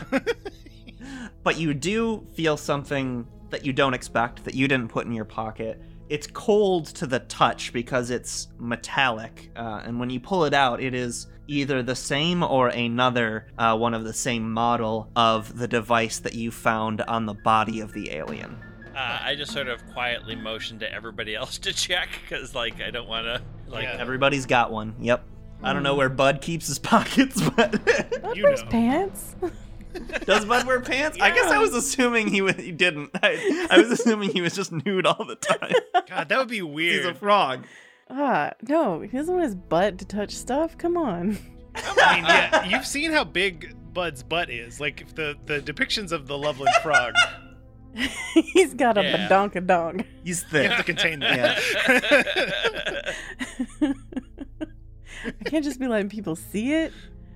but 1.42 1.58
you 1.58 1.74
do 1.74 2.26
feel 2.34 2.56
something 2.56 3.26
that 3.50 3.64
you 3.66 3.72
don't 3.72 3.94
expect 3.94 4.44
that 4.44 4.54
you 4.54 4.68
didn't 4.68 4.88
put 4.88 5.06
in 5.06 5.12
your 5.12 5.24
pocket. 5.24 5.80
it's 6.08 6.26
cold 6.26 6.86
to 6.86 7.06
the 7.06 7.20
touch 7.20 7.72
because 7.72 8.10
it's 8.10 8.48
metallic, 8.58 9.50
uh, 9.56 9.82
and 9.84 9.98
when 9.98 10.10
you 10.10 10.20
pull 10.20 10.44
it 10.44 10.54
out, 10.54 10.80
it 10.82 10.94
is 10.94 11.26
either 11.48 11.82
the 11.82 11.96
same 11.96 12.42
or 12.42 12.68
another 12.68 13.46
uh, 13.58 13.76
one 13.76 13.94
of 13.94 14.04
the 14.04 14.12
same 14.12 14.50
model 14.52 15.10
of 15.16 15.56
the 15.58 15.66
device 15.68 16.18
that 16.20 16.34
you 16.34 16.50
found 16.50 17.00
on 17.02 17.26
the 17.26 17.34
body 17.34 17.80
of 17.80 17.92
the 17.92 18.10
alien. 18.12 18.56
Uh, 18.94 19.18
I 19.22 19.34
just 19.36 19.52
sort 19.52 19.68
of 19.68 19.84
quietly 19.92 20.34
motioned 20.36 20.80
to 20.80 20.92
everybody 20.92 21.34
else 21.34 21.58
to 21.58 21.72
check 21.72 22.08
because, 22.22 22.54
like, 22.54 22.80
I 22.80 22.90
don't 22.90 23.08
want 23.08 23.26
to, 23.26 23.42
like, 23.68 23.84
Yeah. 23.84 23.96
Everybody's 23.98 24.46
got 24.46 24.70
one. 24.70 24.94
Yep. 25.00 25.24
I 25.62 25.72
don't 25.72 25.82
know 25.84 25.94
where 25.94 26.08
Bud 26.08 26.40
keeps 26.42 26.66
his 26.66 26.78
pockets, 26.80 27.40
but 27.50 27.84
Bud 28.22 28.36
You 28.36 28.42
wears 28.44 28.62
know. 28.64 28.68
pants. 28.70 29.36
does 30.24 30.44
Bud 30.44 30.66
wear 30.66 30.80
pants? 30.80 31.18
I 31.20 31.30
guess 31.30 31.50
I 31.50 31.58
was 31.58 31.72
assuming 31.74 32.28
he, 32.28 32.42
wa- 32.42 32.52
he 32.52 32.72
didn't. 32.72 33.10
I, 33.22 33.68
I 33.70 33.78
was 33.78 33.90
assuming 33.90 34.30
he 34.30 34.40
was 34.40 34.54
just 34.54 34.72
nude 34.72 35.06
all 35.06 35.24
the 35.24 35.36
time. 35.36 35.70
God, 36.08 36.28
that 36.28 36.38
would 36.38 36.48
be 36.48 36.62
weird. 36.62 36.94
He's 36.96 37.04
a 37.04 37.08
weird. 37.08 37.18
frog. 37.18 37.64
ah, 38.10 38.52
no, 38.68 39.00
he 39.00 39.08
doesn't 39.08 39.32
want 39.32 39.44
his 39.44 39.54
butt 39.54 39.98
to 39.98 40.04
touch 40.04 40.32
stuff. 40.34 40.76
Come 40.78 40.96
on. 40.96 41.38
I 41.74 42.14
mean, 42.16 42.24
yeah, 42.24 42.64
you've 42.64 42.86
seen 42.86 43.12
how 43.12 43.24
big 43.24 43.74
Bud's 43.94 44.22
butt 44.22 44.50
is. 44.50 44.80
Like 44.80 45.00
if 45.00 45.14
the 45.14 45.36
the 45.46 45.60
depictions 45.60 46.10
of 46.12 46.26
the 46.26 46.36
Loveland 46.36 46.74
frog. 46.82 47.14
He's 48.34 48.74
got 48.74 48.96
a 48.98 49.02
Yeah. 49.02 49.28
badonkadonk. 49.28 50.04
He's 50.24 50.42
You 50.42 50.48
thick. 50.48 50.70
have 50.70 50.78
to 50.78 50.84
contain 50.84 51.20
that. 51.20 51.58
I 55.24 55.44
can't 55.44 55.64
just 55.64 55.78
be 55.78 55.86
letting 55.86 56.08
people 56.08 56.36
see 56.36 56.72
it. 56.72 56.92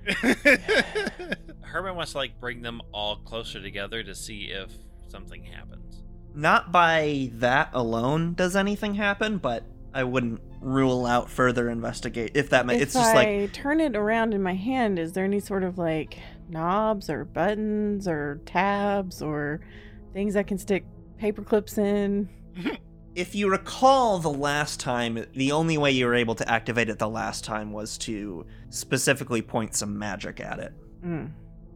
Herman 1.61 1.95
wants 1.95 2.13
to, 2.13 2.17
like, 2.17 2.39
bring 2.39 2.61
them 2.61 2.81
all 2.93 3.17
closer 3.17 3.61
together 3.61 4.03
to 4.03 4.15
see 4.15 4.45
if 4.45 4.71
something 5.07 5.43
happens. 5.43 6.03
Not 6.33 6.71
by 6.71 7.29
that 7.33 7.69
alone 7.73 8.33
does 8.33 8.55
anything 8.55 8.93
happen, 8.95 9.37
but 9.37 9.63
I 9.93 10.03
wouldn't 10.03 10.41
rule 10.61 11.05
out 11.05 11.29
further 11.29 11.69
investigate 11.69 12.31
if 12.35 12.49
that 12.49 12.65
ma- 12.65 12.73
if 12.73 12.81
it's 12.81 12.93
just 12.93 13.15
I 13.15 13.39
like 13.41 13.53
turn 13.53 13.79
it 13.79 13.95
around 13.95 14.33
in 14.33 14.41
my 14.43 14.53
hand, 14.55 14.99
is 14.99 15.13
there 15.13 15.23
any 15.25 15.39
sort 15.39 15.63
of 15.63 15.77
like 15.77 16.17
knobs 16.49 17.09
or 17.09 17.25
buttons 17.25 18.07
or 18.07 18.41
tabs 18.45 19.21
or 19.21 19.61
things 20.17 20.35
I 20.35 20.41
can 20.41 20.57
stick 20.57 20.83
paper 21.19 21.43
clips 21.43 21.77
in? 21.77 22.27
if 23.15 23.35
you 23.35 23.51
recall 23.51 24.17
the 24.17 24.31
last 24.31 24.79
time, 24.79 25.23
the 25.33 25.51
only 25.51 25.77
way 25.77 25.91
you 25.91 26.07
were 26.07 26.15
able 26.15 26.33
to 26.33 26.49
activate 26.51 26.89
it 26.89 26.97
the 26.97 27.07
last 27.07 27.43
time 27.45 27.71
was 27.71 27.99
to 27.99 28.43
specifically 28.71 29.43
point 29.43 29.75
some 29.75 29.95
magic 29.99 30.39
at 30.39 30.57
it. 30.57 30.73
Mm. 31.05 31.29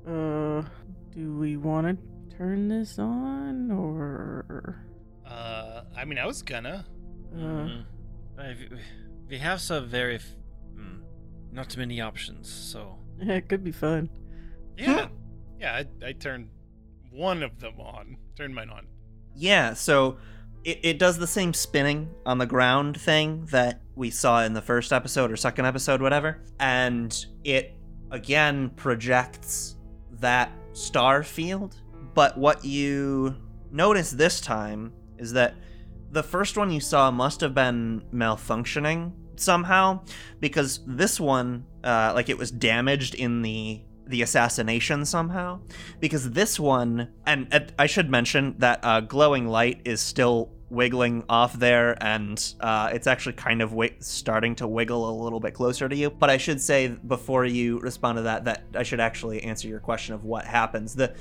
Uh, 0.08 0.68
do 1.12 1.38
we 1.38 1.56
want 1.56 1.86
to 1.86 2.36
turn 2.36 2.68
this 2.68 2.98
on 2.98 3.70
or? 3.70 4.84
uh, 5.28 5.84
I 5.96 6.04
mean, 6.06 6.18
I 6.18 6.26
was 6.26 6.42
gonna. 6.42 6.84
Uh, 7.38 7.84
we- 8.40 8.78
We 9.30 9.38
have 9.38 9.62
some 9.62 9.88
very, 9.88 10.16
f- 10.16 10.36
mm, 10.76 11.00
not 11.54 11.78
many 11.78 12.02
options, 12.02 12.50
so. 12.50 12.98
Yeah, 13.20 13.34
it 13.40 13.48
could 13.48 13.64
be 13.64 13.72
fun. 13.72 14.10
Yeah, 14.78 15.10
yeah. 15.60 15.76
I, 16.02 16.08
I 16.08 16.12
turned 16.14 16.50
one 17.12 17.44
of 17.44 17.60
them 17.60 17.80
on. 17.80 18.18
Turn 18.36 18.54
mine 18.54 18.70
on. 18.70 18.88
Yeah, 19.36 19.74
so 19.74 20.18
it, 20.64 20.80
it 20.84 21.00
does 21.00 21.18
the 21.18 21.28
same 21.28 21.54
spinning 21.54 22.10
on 22.26 22.38
the 22.38 22.46
ground 22.46 23.00
thing 23.00 23.46
that 23.52 23.82
we 23.96 24.10
saw 24.10 24.44
in 24.44 24.54
the 24.54 24.62
first 24.62 24.92
episode 24.92 25.32
or 25.32 25.36
second 25.36 25.66
episode, 25.66 26.02
whatever. 26.02 26.42
And 26.60 27.26
it 27.44 27.76
again 28.12 28.72
projects 28.72 29.76
that 30.20 30.52
star 30.74 31.24
field. 31.24 31.82
But 32.14 32.38
what 32.38 32.66
you 32.66 33.36
notice 33.72 34.12
this 34.12 34.42
time 34.42 34.94
is 35.18 35.34
that 35.34 35.56
the 36.12 36.24
first 36.24 36.58
one 36.58 36.72
you 36.72 36.82
saw 36.82 37.10
must 37.10 37.42
have 37.42 37.54
been 37.54 38.04
malfunctioning 38.14 39.14
somehow 39.38 40.02
because 40.40 40.82
this 40.86 41.20
one 41.20 41.66
uh, 41.84 42.12
like 42.14 42.30
it 42.30 42.38
was 42.38 42.52
damaged 42.52 43.16
in 43.16 43.42
the 43.42 43.82
the 44.12 44.22
assassination 44.22 45.06
somehow? 45.06 45.60
Because 46.00 46.32
this 46.32 46.60
one 46.60 47.10
and 47.26 47.54
uh, 47.54 47.60
i 47.80 47.86
should 47.86 48.10
mention 48.10 48.56
that 48.60 48.80
uh, 48.84 49.02
glowing 49.02 49.48
light 49.48 49.82
is 49.86 50.02
still 50.02 50.52
wiggling 50.70 51.24
off 51.28 51.54
there 51.54 52.02
and 52.02 52.56
uh, 52.62 52.90
it's 52.94 53.06
actually 53.06 53.34
kind 53.34 53.62
of 53.62 53.72
wi- 53.72 53.96
starting 54.00 54.56
to 54.56 54.66
wiggle 54.68 55.10
a 55.10 55.16
little 55.22 55.40
bit 55.40 55.54
closer 55.54 55.90
to 55.90 55.96
you. 55.96 56.10
But 56.10 56.30
i 56.30 56.38
should 56.38 56.62
say 56.62 56.88
before 56.88 57.46
you 57.46 57.80
respond 57.80 58.18
to 58.18 58.22
that 58.24 58.46
that 58.46 58.64
i 58.76 58.84
should 58.84 59.00
actually 59.00 59.44
answer 59.44 59.68
your 59.68 59.80
question 59.80 60.14
of 60.14 60.24
what 60.24 60.46
happens. 60.46 60.96
The 60.96 61.16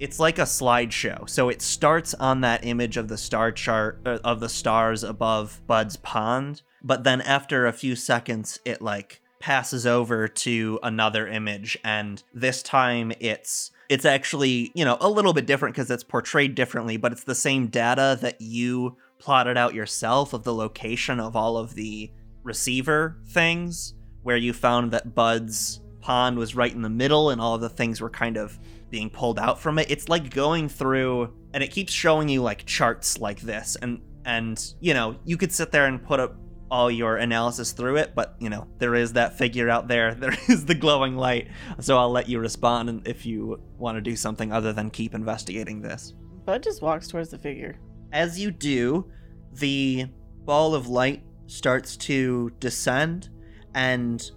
it's 0.00 0.20
like 0.20 0.38
a 0.38 0.42
slideshow. 0.42 1.28
So 1.28 1.48
it 1.48 1.60
starts 1.60 2.14
on 2.14 2.42
that 2.42 2.64
image 2.64 2.96
of 2.96 3.08
the 3.08 3.18
star 3.18 3.50
chart 3.50 4.00
uh, 4.06 4.18
of 4.22 4.40
the 4.40 4.48
stars 4.48 5.02
above 5.04 5.60
bud's 5.66 5.96
pond 5.96 6.62
but 6.82 7.04
then 7.04 7.20
after 7.20 7.66
a 7.66 7.72
few 7.72 7.96
seconds 7.96 8.58
it 8.64 8.80
like 8.80 9.20
passes 9.40 9.86
over 9.86 10.26
to 10.28 10.78
another 10.82 11.26
image 11.28 11.78
and 11.84 12.22
this 12.34 12.62
time 12.62 13.12
it's 13.20 13.70
it's 13.88 14.04
actually 14.04 14.70
you 14.74 14.84
know 14.84 14.96
a 15.00 15.08
little 15.08 15.32
bit 15.32 15.46
different 15.46 15.74
because 15.74 15.90
it's 15.90 16.04
portrayed 16.04 16.54
differently 16.54 16.96
but 16.96 17.12
it's 17.12 17.24
the 17.24 17.34
same 17.34 17.68
data 17.68 18.18
that 18.20 18.40
you 18.40 18.96
plotted 19.18 19.56
out 19.56 19.74
yourself 19.74 20.32
of 20.32 20.44
the 20.44 20.54
location 20.54 21.20
of 21.20 21.36
all 21.36 21.56
of 21.56 21.74
the 21.74 22.10
receiver 22.42 23.16
things 23.28 23.94
where 24.22 24.36
you 24.36 24.52
found 24.52 24.90
that 24.90 25.14
bud's 25.14 25.80
pond 26.00 26.38
was 26.38 26.54
right 26.54 26.72
in 26.72 26.82
the 26.82 26.88
middle 26.88 27.30
and 27.30 27.40
all 27.40 27.54
of 27.54 27.60
the 27.60 27.68
things 27.68 28.00
were 28.00 28.10
kind 28.10 28.36
of 28.36 28.58
being 28.90 29.10
pulled 29.10 29.38
out 29.38 29.60
from 29.60 29.78
it. 29.78 29.90
It's 29.90 30.08
like 30.08 30.30
going 30.30 30.68
through 30.68 31.32
and 31.52 31.62
it 31.62 31.70
keeps 31.70 31.92
showing 31.92 32.28
you 32.28 32.42
like 32.42 32.64
charts 32.64 33.18
like 33.18 33.40
this 33.40 33.76
and 33.82 34.00
and 34.24 34.74
you 34.80 34.94
know 34.94 35.16
you 35.24 35.36
could 35.36 35.52
sit 35.52 35.70
there 35.70 35.86
and 35.86 36.02
put 36.02 36.20
up 36.20 36.34
all 36.70 36.90
your 36.90 37.16
analysis 37.16 37.72
through 37.72 37.96
it, 37.96 38.14
but 38.14 38.36
you 38.38 38.50
know, 38.50 38.66
there 38.78 38.94
is 38.94 39.14
that 39.14 39.38
figure 39.38 39.68
out 39.68 39.88
there. 39.88 40.14
There 40.18 40.36
is 40.48 40.66
the 40.66 40.74
glowing 40.74 41.16
light. 41.16 41.48
So 41.80 41.96
I'll 41.96 42.10
let 42.10 42.28
you 42.28 42.38
respond 42.38 42.88
and 42.88 43.06
if 43.06 43.24
you 43.24 43.60
want 43.78 43.96
to 43.96 44.00
do 44.00 44.16
something 44.16 44.52
other 44.52 44.72
than 44.72 44.90
keep 44.90 45.14
investigating 45.14 45.80
this. 45.80 46.14
Bud 46.44 46.62
just 46.62 46.82
walks 46.82 47.08
towards 47.08 47.30
the 47.30 47.38
figure. 47.38 47.78
As 48.12 48.38
you 48.38 48.50
do, 48.50 49.10
the 49.52 50.06
ball 50.44 50.74
of 50.74 50.88
light 50.88 51.22
starts 51.46 51.96
to 51.96 52.50
descend 52.58 53.30
and 53.74 54.30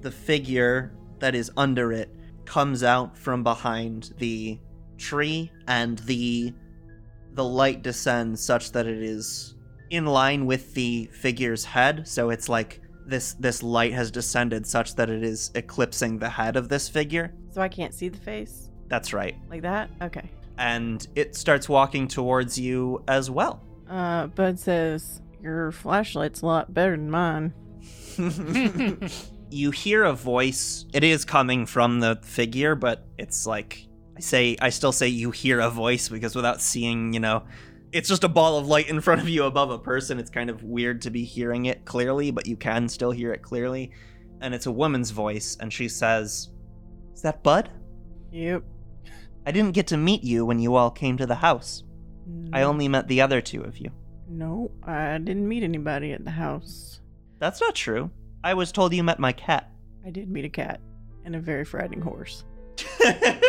the 0.00 0.10
figure 0.10 0.92
that 1.18 1.34
is 1.34 1.50
under 1.56 1.92
it 1.92 2.10
comes 2.44 2.82
out 2.82 3.16
from 3.16 3.42
behind 3.42 4.12
the 4.18 4.58
tree 4.96 5.50
and 5.66 5.98
the 6.00 6.52
the 7.34 7.44
light 7.44 7.82
descends 7.82 8.42
such 8.42 8.72
that 8.72 8.86
it 8.86 9.02
is 9.02 9.54
in 9.90 10.06
line 10.06 10.46
with 10.46 10.74
the 10.74 11.08
figure's 11.12 11.64
head 11.64 12.06
so 12.06 12.30
it's 12.30 12.48
like 12.48 12.80
this 13.06 13.32
this 13.34 13.62
light 13.62 13.92
has 13.92 14.10
descended 14.10 14.66
such 14.66 14.94
that 14.96 15.08
it 15.10 15.22
is 15.22 15.50
eclipsing 15.54 16.18
the 16.18 16.28
head 16.28 16.56
of 16.56 16.68
this 16.68 16.88
figure 16.88 17.32
So 17.50 17.60
I 17.62 17.68
can't 17.68 17.94
see 17.94 18.08
the 18.08 18.18
face 18.18 18.68
that's 18.88 19.12
right 19.12 19.36
like 19.50 19.62
that. 19.62 19.90
Okay. 20.02 20.30
and 20.58 21.06
it 21.14 21.34
starts 21.36 21.68
walking 21.68 22.08
towards 22.08 22.58
you 22.58 23.02
as 23.08 23.30
well 23.30 23.62
Uh, 23.88 24.26
Bud 24.28 24.58
says 24.58 25.22
your 25.40 25.72
flashlight's 25.72 26.42
a 26.42 26.46
lot 26.46 26.74
better 26.74 26.96
than 26.96 27.10
mine. 27.10 27.54
you 29.50 29.70
hear 29.70 30.04
a 30.04 30.12
voice 30.12 30.84
it 30.92 31.04
is 31.04 31.24
coming 31.24 31.64
from 31.66 32.00
the 32.00 32.18
figure 32.22 32.74
but 32.74 33.06
it's 33.16 33.46
like 33.46 33.86
i 34.16 34.20
say 34.20 34.56
i 34.60 34.68
still 34.68 34.92
say 34.92 35.08
you 35.08 35.30
hear 35.30 35.60
a 35.60 35.70
voice 35.70 36.08
because 36.08 36.34
without 36.36 36.60
seeing 36.60 37.12
you 37.14 37.20
know 37.20 37.42
it's 37.92 38.08
just 38.08 38.24
a 38.24 38.28
ball 38.28 38.58
of 38.58 38.66
light 38.66 38.88
in 38.88 39.00
front 39.00 39.20
of 39.20 39.28
you 39.28 39.44
above 39.44 39.70
a 39.70 39.78
person. 39.78 40.18
It's 40.18 40.30
kind 40.30 40.50
of 40.50 40.62
weird 40.62 41.02
to 41.02 41.10
be 41.10 41.24
hearing 41.24 41.66
it 41.66 41.84
clearly 41.84 42.30
but 42.30 42.46
you 42.46 42.56
can 42.56 42.88
still 42.88 43.10
hear 43.10 43.32
it 43.32 43.42
clearly. 43.42 43.92
And 44.40 44.54
it's 44.54 44.66
a 44.66 44.72
woman's 44.72 45.10
voice 45.10 45.56
and 45.60 45.72
she 45.72 45.88
says 45.88 46.50
is 47.14 47.22
that 47.22 47.42
bud? 47.42 47.70
Yep. 48.30 48.62
i 49.46 49.50
didn't 49.50 49.72
get 49.72 49.88
to 49.88 49.96
meet 49.96 50.22
you 50.22 50.44
when 50.44 50.60
you 50.60 50.76
all 50.76 50.90
came 50.90 51.16
to 51.16 51.26
the 51.26 51.34
house. 51.34 51.82
I 52.52 52.62
only 52.62 52.88
met 52.88 53.08
the 53.08 53.22
other 53.22 53.40
two 53.40 53.62
of 53.62 53.78
you. 53.78 53.90
No, 54.28 54.70
I 54.82 55.18
didn't 55.18 55.48
meet 55.48 55.62
anybody 55.62 56.12
at 56.12 56.24
the 56.24 56.30
house. 56.30 57.00
that's 57.38 57.60
not 57.60 57.74
true. 57.74 58.10
I 58.44 58.54
was 58.54 58.70
told 58.70 58.92
you 58.94 59.02
met 59.02 59.18
my 59.18 59.32
cat. 59.32 59.70
I 60.06 60.10
did 60.10 60.30
meet 60.30 60.44
a 60.44 60.48
cat 60.48 60.80
and 61.24 61.34
a 61.34 61.40
very 61.40 61.64
frightening 61.64 62.02
horse. 62.02 62.44
I 63.00 63.40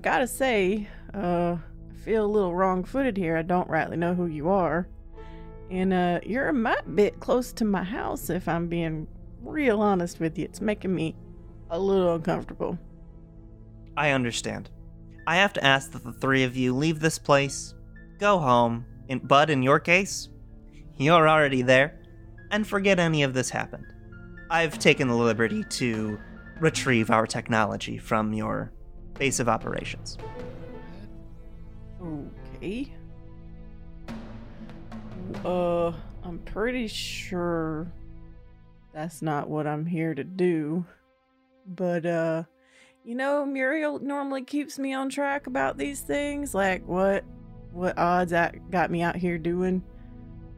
gotta 0.00 0.26
say, 0.26 0.88
uh, 1.12 1.56
feel 2.04 2.24
a 2.24 2.26
little 2.26 2.54
wrong 2.54 2.84
footed 2.84 3.16
here. 3.16 3.36
I 3.36 3.42
don't 3.42 3.68
rightly 3.68 3.96
know 3.96 4.14
who 4.14 4.26
you 4.26 4.50
are. 4.50 4.86
And, 5.70 5.92
uh, 5.92 6.20
you're 6.24 6.48
a 6.48 6.52
might 6.52 6.94
bit 6.94 7.18
close 7.20 7.52
to 7.54 7.64
my 7.64 7.82
house 7.82 8.28
if 8.28 8.46
I'm 8.46 8.68
being 8.68 9.08
real 9.42 9.80
honest 9.80 10.20
with 10.20 10.38
you. 10.38 10.44
It's 10.44 10.60
making 10.60 10.94
me 10.94 11.16
a 11.70 11.78
little 11.78 12.14
uncomfortable. 12.14 12.78
I 13.96 14.10
understand. 14.10 14.70
I 15.26 15.36
have 15.36 15.54
to 15.54 15.64
ask 15.64 15.92
that 15.92 16.04
the 16.04 16.12
three 16.12 16.44
of 16.44 16.56
you 16.56 16.74
leave 16.74 17.00
this 17.00 17.18
place, 17.18 17.74
go 18.18 18.38
home, 18.38 18.84
in, 19.08 19.20
but 19.20 19.48
in 19.48 19.62
your 19.62 19.80
case, 19.80 20.28
you're 20.98 21.28
already 21.28 21.62
there, 21.62 22.00
and 22.50 22.66
forget 22.66 22.98
any 22.98 23.22
of 23.22 23.32
this 23.32 23.48
happened. 23.48 23.86
I've 24.50 24.78
taken 24.78 25.08
the 25.08 25.16
liberty 25.16 25.64
to 25.64 26.18
retrieve 26.60 27.10
our 27.10 27.26
technology 27.26 27.96
from 27.96 28.34
your 28.34 28.72
base 29.14 29.40
of 29.40 29.48
operations. 29.48 30.18
Okay. 32.04 32.92
Uh, 35.44 35.92
I'm 36.22 36.38
pretty 36.44 36.86
sure 36.86 37.90
that's 38.92 39.22
not 39.22 39.48
what 39.48 39.66
I'm 39.66 39.86
here 39.86 40.14
to 40.14 40.24
do. 40.24 40.84
But, 41.66 42.04
uh, 42.04 42.42
you 43.04 43.14
know, 43.14 43.44
Muriel 43.46 43.98
normally 44.00 44.42
keeps 44.42 44.78
me 44.78 44.92
on 44.92 45.08
track 45.08 45.46
about 45.46 45.78
these 45.78 46.00
things, 46.00 46.54
like 46.54 46.86
what 46.86 47.24
what 47.72 47.98
odds 47.98 48.30
that 48.30 48.70
got 48.70 48.90
me 48.90 49.02
out 49.02 49.16
here 49.16 49.36
doing. 49.38 49.82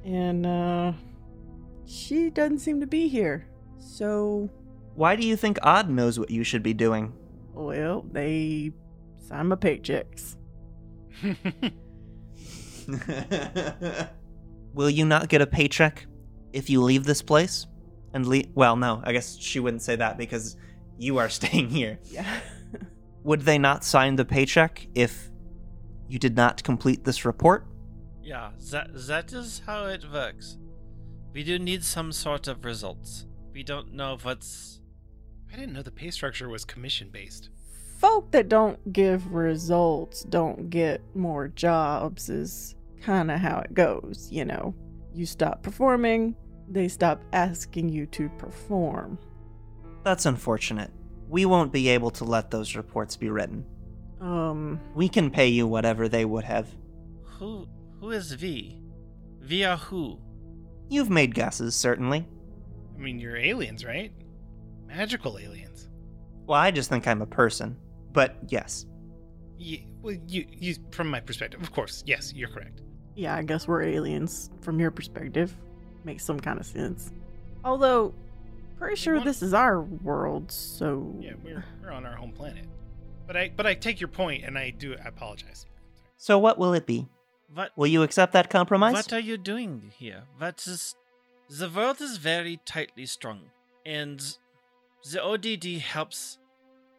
And 0.04 0.44
uh 0.46 0.92
she 1.86 2.30
doesn't 2.30 2.58
seem 2.58 2.80
to 2.80 2.86
be 2.86 3.08
here. 3.08 3.46
So, 3.78 4.50
Why 4.94 5.14
do 5.16 5.26
you 5.26 5.36
think 5.36 5.58
ODD 5.62 5.88
knows 5.90 6.18
what 6.18 6.30
you 6.30 6.42
should 6.44 6.62
be 6.62 6.74
doing? 6.74 7.12
well, 7.54 8.04
they 8.12 8.72
sign 9.16 9.46
my 9.46 9.56
paychecks. 9.56 10.36
Will 14.74 14.90
you 14.90 15.04
not 15.04 15.28
get 15.28 15.40
a 15.40 15.46
paycheck 15.46 16.06
if 16.52 16.68
you 16.70 16.82
leave 16.82 17.04
this 17.04 17.22
place? 17.22 17.66
And 18.12 18.26
leave? 18.26 18.48
Well, 18.54 18.76
no, 18.76 19.00
I 19.04 19.12
guess 19.12 19.36
she 19.38 19.60
wouldn't 19.60 19.82
say 19.82 19.96
that 19.96 20.18
because 20.18 20.56
you 20.98 21.18
are 21.18 21.28
staying 21.28 21.70
here. 21.70 21.98
Yeah. 22.04 22.40
Would 23.24 23.42
they 23.42 23.58
not 23.58 23.84
sign 23.84 24.16
the 24.16 24.24
paycheck 24.24 24.86
if 24.94 25.30
you 26.08 26.18
did 26.18 26.36
not 26.36 26.62
complete 26.62 27.04
this 27.04 27.24
report? 27.24 27.66
Yeah, 28.22 28.50
that 28.70 28.88
that 29.06 29.32
is 29.32 29.62
how 29.66 29.86
it 29.86 30.10
works. 30.10 30.58
We 31.32 31.44
do 31.44 31.58
need 31.58 31.84
some 31.84 32.12
sort 32.12 32.48
of 32.48 32.64
results. 32.64 33.26
We 33.52 33.62
don't 33.62 33.92
know 33.92 34.18
what's 34.22 34.80
I 35.52 35.56
didn't 35.56 35.72
know 35.72 35.82
the 35.82 35.90
pay 35.90 36.10
structure 36.10 36.48
was 36.48 36.64
commission 36.64 37.10
based. 37.10 37.50
Folk 38.06 38.30
that 38.30 38.48
don't 38.48 38.92
give 38.92 39.34
results 39.34 40.22
don't 40.22 40.70
get 40.70 41.00
more 41.16 41.48
jobs 41.48 42.28
is 42.28 42.76
kind 43.02 43.32
of 43.32 43.40
how 43.40 43.58
it 43.58 43.74
goes, 43.74 44.28
you 44.30 44.44
know. 44.44 44.76
You 45.12 45.26
stop 45.26 45.64
performing, 45.64 46.36
they 46.68 46.86
stop 46.86 47.24
asking 47.32 47.88
you 47.88 48.06
to 48.06 48.28
perform. 48.38 49.18
That's 50.04 50.24
unfortunate. 50.24 50.92
We 51.28 51.46
won't 51.46 51.72
be 51.72 51.88
able 51.88 52.12
to 52.12 52.24
let 52.24 52.48
those 52.52 52.76
reports 52.76 53.16
be 53.16 53.28
written. 53.28 53.64
Um, 54.20 54.80
We 54.94 55.08
can 55.08 55.28
pay 55.28 55.48
you 55.48 55.66
whatever 55.66 56.08
they 56.08 56.24
would 56.24 56.44
have. 56.44 56.68
who 57.24 57.66
who 57.98 58.12
is 58.12 58.40
we? 58.40 58.80
We 59.50 59.64
are 59.64 59.78
who? 59.78 60.20
You've 60.88 61.10
made 61.10 61.34
guesses, 61.34 61.74
certainly. 61.74 62.28
I 62.96 63.00
mean, 63.00 63.18
you're 63.18 63.36
aliens, 63.36 63.84
right? 63.84 64.12
Magical 64.86 65.40
aliens. 65.40 65.88
Well, 66.46 66.60
I 66.60 66.70
just 66.70 66.88
think 66.88 67.08
I'm 67.08 67.20
a 67.22 67.26
person. 67.26 67.76
But 68.16 68.38
yes. 68.48 68.86
You, 69.58 69.80
well, 70.00 70.16
you, 70.26 70.46
you, 70.50 70.74
from 70.90 71.10
my 71.10 71.20
perspective, 71.20 71.60
of 71.60 71.70
course, 71.70 72.02
yes, 72.06 72.32
you're 72.34 72.48
correct. 72.48 72.80
yeah, 73.14 73.36
I 73.36 73.42
guess 73.42 73.68
we're 73.68 73.82
aliens 73.82 74.48
from 74.62 74.80
your 74.80 74.90
perspective. 74.90 75.54
Makes 76.04 76.24
some 76.24 76.40
kind 76.40 76.58
of 76.58 76.64
sense. 76.64 77.12
Although, 77.62 78.14
pretty 78.78 78.96
sure 78.96 79.14
want- 79.16 79.26
this 79.26 79.42
is 79.42 79.52
our 79.52 79.82
world, 79.82 80.50
so. 80.50 81.14
Yeah, 81.20 81.34
we're 81.44 81.62
we're 81.82 81.90
on 81.90 82.06
our 82.06 82.16
home 82.16 82.32
planet. 82.32 82.64
But 83.26 83.36
I, 83.36 83.52
but 83.54 83.66
I 83.66 83.74
take 83.74 84.00
your 84.00 84.08
point, 84.08 84.44
and 84.44 84.56
I 84.56 84.70
do. 84.70 84.94
I 85.04 85.08
apologize. 85.08 85.66
So 86.16 86.38
what 86.38 86.56
will 86.58 86.72
it 86.72 86.86
be? 86.86 87.08
What 87.52 87.70
Will 87.76 87.86
you 87.86 88.02
accept 88.02 88.32
that 88.32 88.48
compromise? 88.48 88.94
What 88.94 89.12
are 89.12 89.20
you 89.20 89.36
doing 89.36 89.92
here? 89.98 90.22
What 90.38 90.66
is. 90.66 90.94
The 91.50 91.68
world 91.68 92.00
is 92.00 92.16
very 92.16 92.60
tightly 92.64 93.04
strung, 93.04 93.40
and 93.84 94.18
the 95.12 95.22
ODD 95.22 95.80
helps 95.82 96.38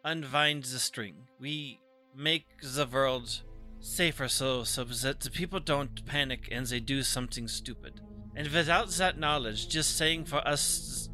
unwind 0.08 0.64
the 0.64 0.80
string. 0.80 1.16
We 1.38 1.82
make 2.16 2.46
the 2.62 2.88
world 2.88 3.42
safer 3.80 4.30
so, 4.30 4.64
so 4.64 4.86
that 4.86 5.20
the 5.20 5.30
people 5.30 5.60
don't 5.60 6.06
panic 6.06 6.48
and 6.50 6.66
they 6.66 6.80
do 6.80 7.04
something 7.04 7.48
stupid. 7.48 8.00
And 8.36 8.48
without 8.48 8.90
that 8.92 9.20
knowledge, 9.20 9.68
just 9.68 9.98
saying 9.98 10.26
for 10.26 10.48
us 10.48 11.10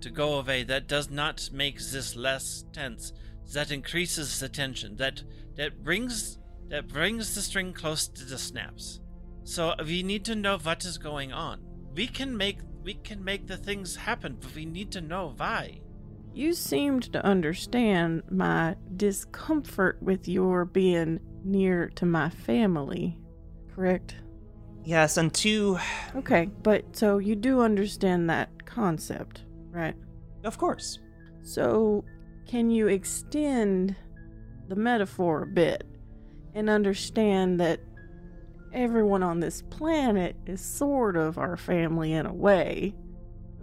to 0.00 0.10
go 0.10 0.38
away, 0.38 0.62
that 0.64 0.88
does 0.88 1.10
not 1.10 1.48
make 1.52 1.78
this 1.78 2.16
less 2.16 2.64
tense. 2.72 3.12
That 3.54 3.70
increases 3.70 4.38
the 4.38 4.48
tension. 4.48 4.96
That 4.96 5.22
that 5.56 5.82
brings 5.82 6.38
that 6.68 6.88
brings 6.88 7.34
the 7.34 7.40
string 7.40 7.72
close 7.72 8.08
to 8.08 8.24
the 8.26 8.38
snaps. 8.38 9.00
So 9.44 9.74
we 9.82 10.02
need 10.02 10.24
to 10.26 10.34
know 10.34 10.58
what 10.58 10.84
is 10.84 10.98
going 10.98 11.32
on. 11.32 11.60
We 11.94 12.06
can 12.06 12.36
make 12.36 12.58
we 12.82 12.94
can 12.94 13.24
make 13.24 13.46
the 13.46 13.56
things 13.56 13.96
happen, 13.96 14.36
but 14.38 14.54
we 14.54 14.66
need 14.66 14.92
to 14.92 15.00
know 15.00 15.32
why. 15.34 15.80
You 16.38 16.52
seemed 16.52 17.12
to 17.14 17.26
understand 17.26 18.22
my 18.30 18.76
discomfort 18.96 19.98
with 20.00 20.28
your 20.28 20.64
being 20.64 21.18
near 21.42 21.88
to 21.96 22.06
my 22.06 22.30
family, 22.30 23.18
correct? 23.74 24.14
yes, 24.84 25.16
and 25.16 25.34
two, 25.34 25.80
Okay, 26.14 26.48
but 26.62 26.96
so 26.96 27.18
you 27.18 27.34
do 27.34 27.60
understand 27.60 28.30
that 28.30 28.64
concept, 28.64 29.42
right? 29.72 29.96
of 30.44 30.58
course. 30.58 31.00
So, 31.42 32.04
can 32.46 32.70
you 32.70 32.86
extend 32.86 33.96
the 34.68 34.76
metaphor 34.76 35.42
a 35.42 35.46
bit 35.48 35.82
and 36.54 36.70
understand 36.70 37.58
that 37.58 37.80
everyone 38.72 39.24
on 39.24 39.40
this 39.40 39.62
planet 39.70 40.36
is 40.46 40.60
sort 40.60 41.16
of 41.16 41.36
our 41.36 41.56
family 41.56 42.12
in 42.12 42.26
a 42.26 42.32
way, 42.32 42.94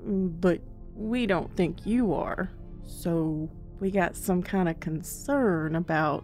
but 0.04 0.60
we 0.94 1.26
don't 1.26 1.56
think 1.56 1.86
you 1.86 2.14
are. 2.14 2.52
So, 2.86 3.50
we 3.80 3.92
got 3.92 4.16
some 4.16 4.42
kind 4.42 4.70
of 4.70 4.80
concern 4.80 5.76
about, 5.76 6.24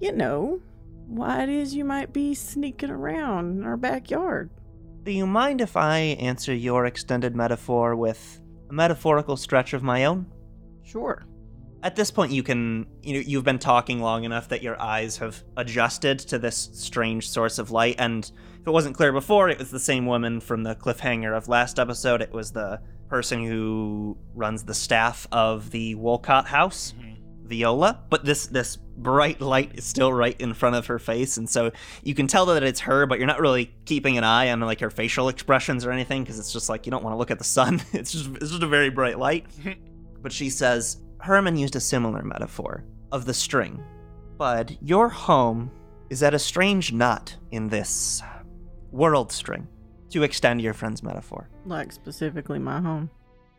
you 0.00 0.12
know, 0.12 0.60
why 1.06 1.44
it 1.44 1.48
is 1.48 1.74
you 1.74 1.84
might 1.84 2.12
be 2.12 2.34
sneaking 2.34 2.90
around 2.90 3.58
in 3.58 3.64
our 3.64 3.76
backyard. 3.76 4.50
Do 5.04 5.12
you 5.12 5.26
mind 5.26 5.60
if 5.60 5.76
I 5.76 5.98
answer 5.98 6.52
your 6.52 6.86
extended 6.86 7.36
metaphor 7.36 7.94
with 7.94 8.40
a 8.68 8.72
metaphorical 8.72 9.36
stretch 9.36 9.72
of 9.72 9.82
my 9.84 10.04
own? 10.04 10.26
Sure. 10.82 11.24
At 11.82 11.94
this 11.94 12.10
point, 12.10 12.32
you 12.32 12.42
can, 12.42 12.86
you 13.02 13.14
know, 13.14 13.20
you've 13.20 13.44
been 13.44 13.60
talking 13.60 14.00
long 14.00 14.24
enough 14.24 14.48
that 14.48 14.62
your 14.62 14.80
eyes 14.80 15.18
have 15.18 15.44
adjusted 15.56 16.18
to 16.20 16.38
this 16.40 16.70
strange 16.72 17.28
source 17.28 17.60
of 17.60 17.70
light. 17.70 17.96
And 17.98 18.24
if 18.60 18.66
it 18.66 18.72
wasn't 18.72 18.96
clear 18.96 19.12
before, 19.12 19.48
it 19.48 19.58
was 19.58 19.70
the 19.70 19.78
same 19.78 20.06
woman 20.06 20.40
from 20.40 20.64
the 20.64 20.74
cliffhanger 20.74 21.36
of 21.36 21.46
last 21.46 21.78
episode. 21.78 22.20
It 22.20 22.32
was 22.32 22.50
the 22.50 22.80
person 23.08 23.44
who 23.44 24.16
runs 24.34 24.64
the 24.64 24.74
staff 24.74 25.26
of 25.32 25.70
the 25.70 25.94
Wolcott 25.94 26.46
house. 26.46 26.94
Mm-hmm. 26.98 27.12
Viola, 27.46 28.02
but 28.10 28.24
this 28.24 28.48
this 28.48 28.76
bright 28.76 29.40
light 29.40 29.70
is 29.74 29.84
still 29.84 30.12
right 30.12 30.38
in 30.40 30.52
front 30.52 30.74
of 30.74 30.86
her 30.86 30.98
face, 30.98 31.36
and 31.36 31.48
so 31.48 31.70
you 32.02 32.14
can 32.14 32.26
tell 32.26 32.46
that 32.46 32.62
it's 32.62 32.80
her, 32.80 33.06
but 33.06 33.18
you're 33.18 33.26
not 33.26 33.40
really 33.40 33.72
keeping 33.84 34.18
an 34.18 34.24
eye 34.24 34.50
on 34.50 34.60
like 34.60 34.80
her 34.80 34.90
facial 34.90 35.28
expressions 35.28 35.86
or 35.86 35.92
anything 35.92 36.24
because 36.24 36.38
it's 36.38 36.52
just 36.52 36.68
like 36.68 36.86
you 36.86 36.90
don't 36.90 37.04
want 37.04 37.14
to 37.14 37.18
look 37.18 37.30
at 37.30 37.38
the 37.38 37.44
sun. 37.44 37.80
It's 37.92 38.12
just 38.12 38.30
it's 38.36 38.50
just 38.50 38.62
a 38.62 38.66
very 38.66 38.90
bright 38.90 39.18
light. 39.18 39.46
but 40.22 40.32
she 40.32 40.50
says 40.50 41.02
Herman 41.20 41.56
used 41.56 41.76
a 41.76 41.80
similar 41.80 42.22
metaphor 42.22 42.84
of 43.12 43.24
the 43.24 43.34
string, 43.34 43.82
Bud, 44.36 44.76
your 44.80 45.08
home 45.08 45.70
is 46.10 46.22
at 46.22 46.34
a 46.34 46.38
strange 46.38 46.92
knot 46.92 47.36
in 47.50 47.68
this 47.68 48.22
world 48.90 49.32
string. 49.32 49.66
To 50.10 50.22
extend 50.22 50.62
your 50.62 50.72
friend's 50.72 51.02
metaphor, 51.02 51.48
Like, 51.66 51.92
specifically 51.92 52.58
my 52.58 52.80
home. 52.80 53.10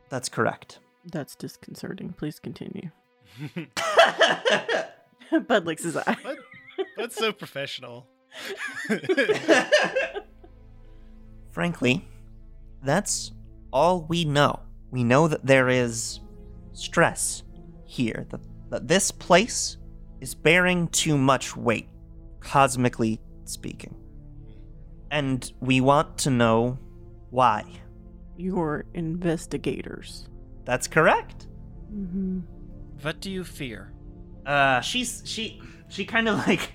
that's 0.10 0.30
correct. 0.30 0.80
That's 1.12 1.36
disconcerting. 1.36 2.14
Please 2.14 2.40
continue. 2.40 2.90
Bud 5.48 5.66
licks 5.66 5.84
his 5.84 5.98
eye. 5.98 6.18
What? 6.22 6.38
That's 6.96 7.16
so 7.16 7.32
professional. 7.32 8.08
Frankly, 11.52 12.08
that's 12.84 13.32
all 13.74 14.06
we 14.08 14.26
know. 14.26 14.60
We 14.92 15.04
know 15.04 15.28
that 15.28 15.46
there 15.46 15.70
is 15.70 16.20
stress 16.74 17.44
here, 17.86 18.26
that, 18.30 18.42
that 18.70 18.88
this 18.88 19.12
place 19.12 19.78
is 20.22 20.34
bearing 20.36 20.88
too 20.90 21.18
much 21.18 21.56
weight, 21.58 21.88
cosmically 22.40 23.20
speaking. 23.46 23.96
And 25.12 25.52
we 25.60 25.82
want 25.82 26.18
to 26.20 26.30
know 26.30 26.78
why. 27.30 27.64
You're 28.36 28.86
investigators. 28.94 30.28
That's 30.66 30.88
correct. 30.88 31.48
Mm-hmm. 31.94 32.40
What 33.02 33.20
do 33.22 33.32
you 33.32 33.44
fear? 33.44 33.94
Uh, 34.46 34.82
she's 34.82 35.22
she 35.26 35.62
she 35.90 36.06
kind 36.06 36.28
of 36.28 36.38
like 36.48 36.74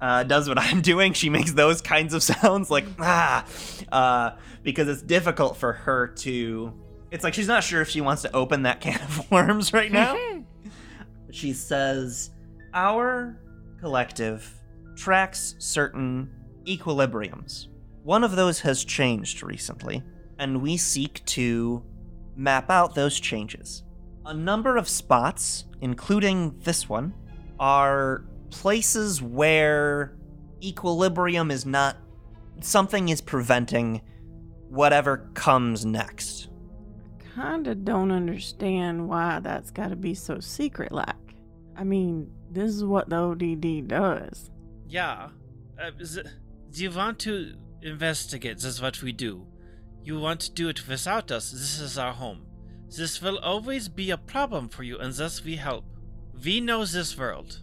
uh, 0.00 0.22
does 0.24 0.48
what 0.48 0.58
I'm 0.58 0.80
doing. 0.92 1.12
She 1.12 1.30
makes 1.30 1.52
those 1.52 1.80
kinds 1.80 2.14
of 2.14 2.22
sounds 2.22 2.70
like 2.70 2.84
ah, 2.98 3.46
uh, 3.92 4.36
because 4.62 4.88
it's 4.88 5.02
difficult 5.02 5.56
for 5.56 5.72
her 5.72 6.08
to. 6.08 6.74
It's 7.10 7.24
like 7.24 7.34
she's 7.34 7.48
not 7.48 7.64
sure 7.64 7.80
if 7.80 7.88
she 7.88 8.00
wants 8.00 8.22
to 8.22 8.34
open 8.34 8.62
that 8.62 8.80
can 8.80 9.00
of 9.00 9.30
worms 9.30 9.72
right 9.72 9.90
now. 9.90 10.16
she 11.30 11.52
says, 11.52 12.30
"Our 12.74 13.38
collective 13.78 14.52
tracks 14.96 15.54
certain 15.58 16.30
equilibriums. 16.66 17.68
One 18.02 18.24
of 18.24 18.36
those 18.36 18.60
has 18.60 18.84
changed 18.84 19.42
recently, 19.42 20.02
and 20.38 20.62
we 20.62 20.76
seek 20.76 21.24
to 21.26 21.82
map 22.36 22.70
out 22.70 22.94
those 22.94 23.20
changes." 23.20 23.84
A 24.24 24.34
number 24.34 24.76
of 24.76 24.88
spots, 24.88 25.64
including 25.80 26.58
this 26.60 26.88
one, 26.88 27.14
are 27.58 28.24
places 28.50 29.22
where 29.22 30.16
equilibrium 30.62 31.50
is 31.50 31.64
not 31.64 31.96
something 32.60 33.08
is 33.08 33.20
preventing 33.20 34.02
whatever 34.68 35.30
comes 35.34 35.84
next. 35.84 36.48
I 37.36 37.54
kinda 37.54 37.74
don't 37.74 38.10
understand 38.10 39.08
why 39.08 39.40
that's 39.40 39.70
gotta 39.70 39.96
be 39.96 40.14
so 40.14 40.40
secret 40.40 40.92
like. 40.92 41.16
I 41.76 41.84
mean, 41.84 42.30
this 42.50 42.70
is 42.72 42.84
what 42.84 43.08
the 43.08 43.16
ODD 43.16 43.80
does. 43.82 44.50
Yeah. 44.88 45.28
Uh, 45.80 45.90
is 45.98 46.16
it- 46.16 46.26
do 46.26 46.30
you 46.76 46.90
want 46.90 47.18
to 47.20 47.54
investigate? 47.82 48.56
This 48.56 48.64
is 48.64 48.82
what 48.82 49.02
we 49.02 49.12
do. 49.12 49.46
You 50.02 50.18
want 50.18 50.40
to 50.40 50.52
do 50.52 50.68
it 50.68 50.88
without 50.88 51.30
us. 51.30 51.50
This 51.50 51.80
is 51.80 51.98
our 51.98 52.12
home. 52.12 52.46
This 52.88 53.22
will 53.22 53.38
always 53.38 53.88
be 53.88 54.10
a 54.10 54.16
problem 54.16 54.68
for 54.68 54.82
you, 54.82 54.98
and 54.98 55.14
thus 55.14 55.44
we 55.44 55.56
help. 55.56 55.84
We 56.44 56.60
know 56.60 56.84
this 56.84 57.16
world. 57.16 57.60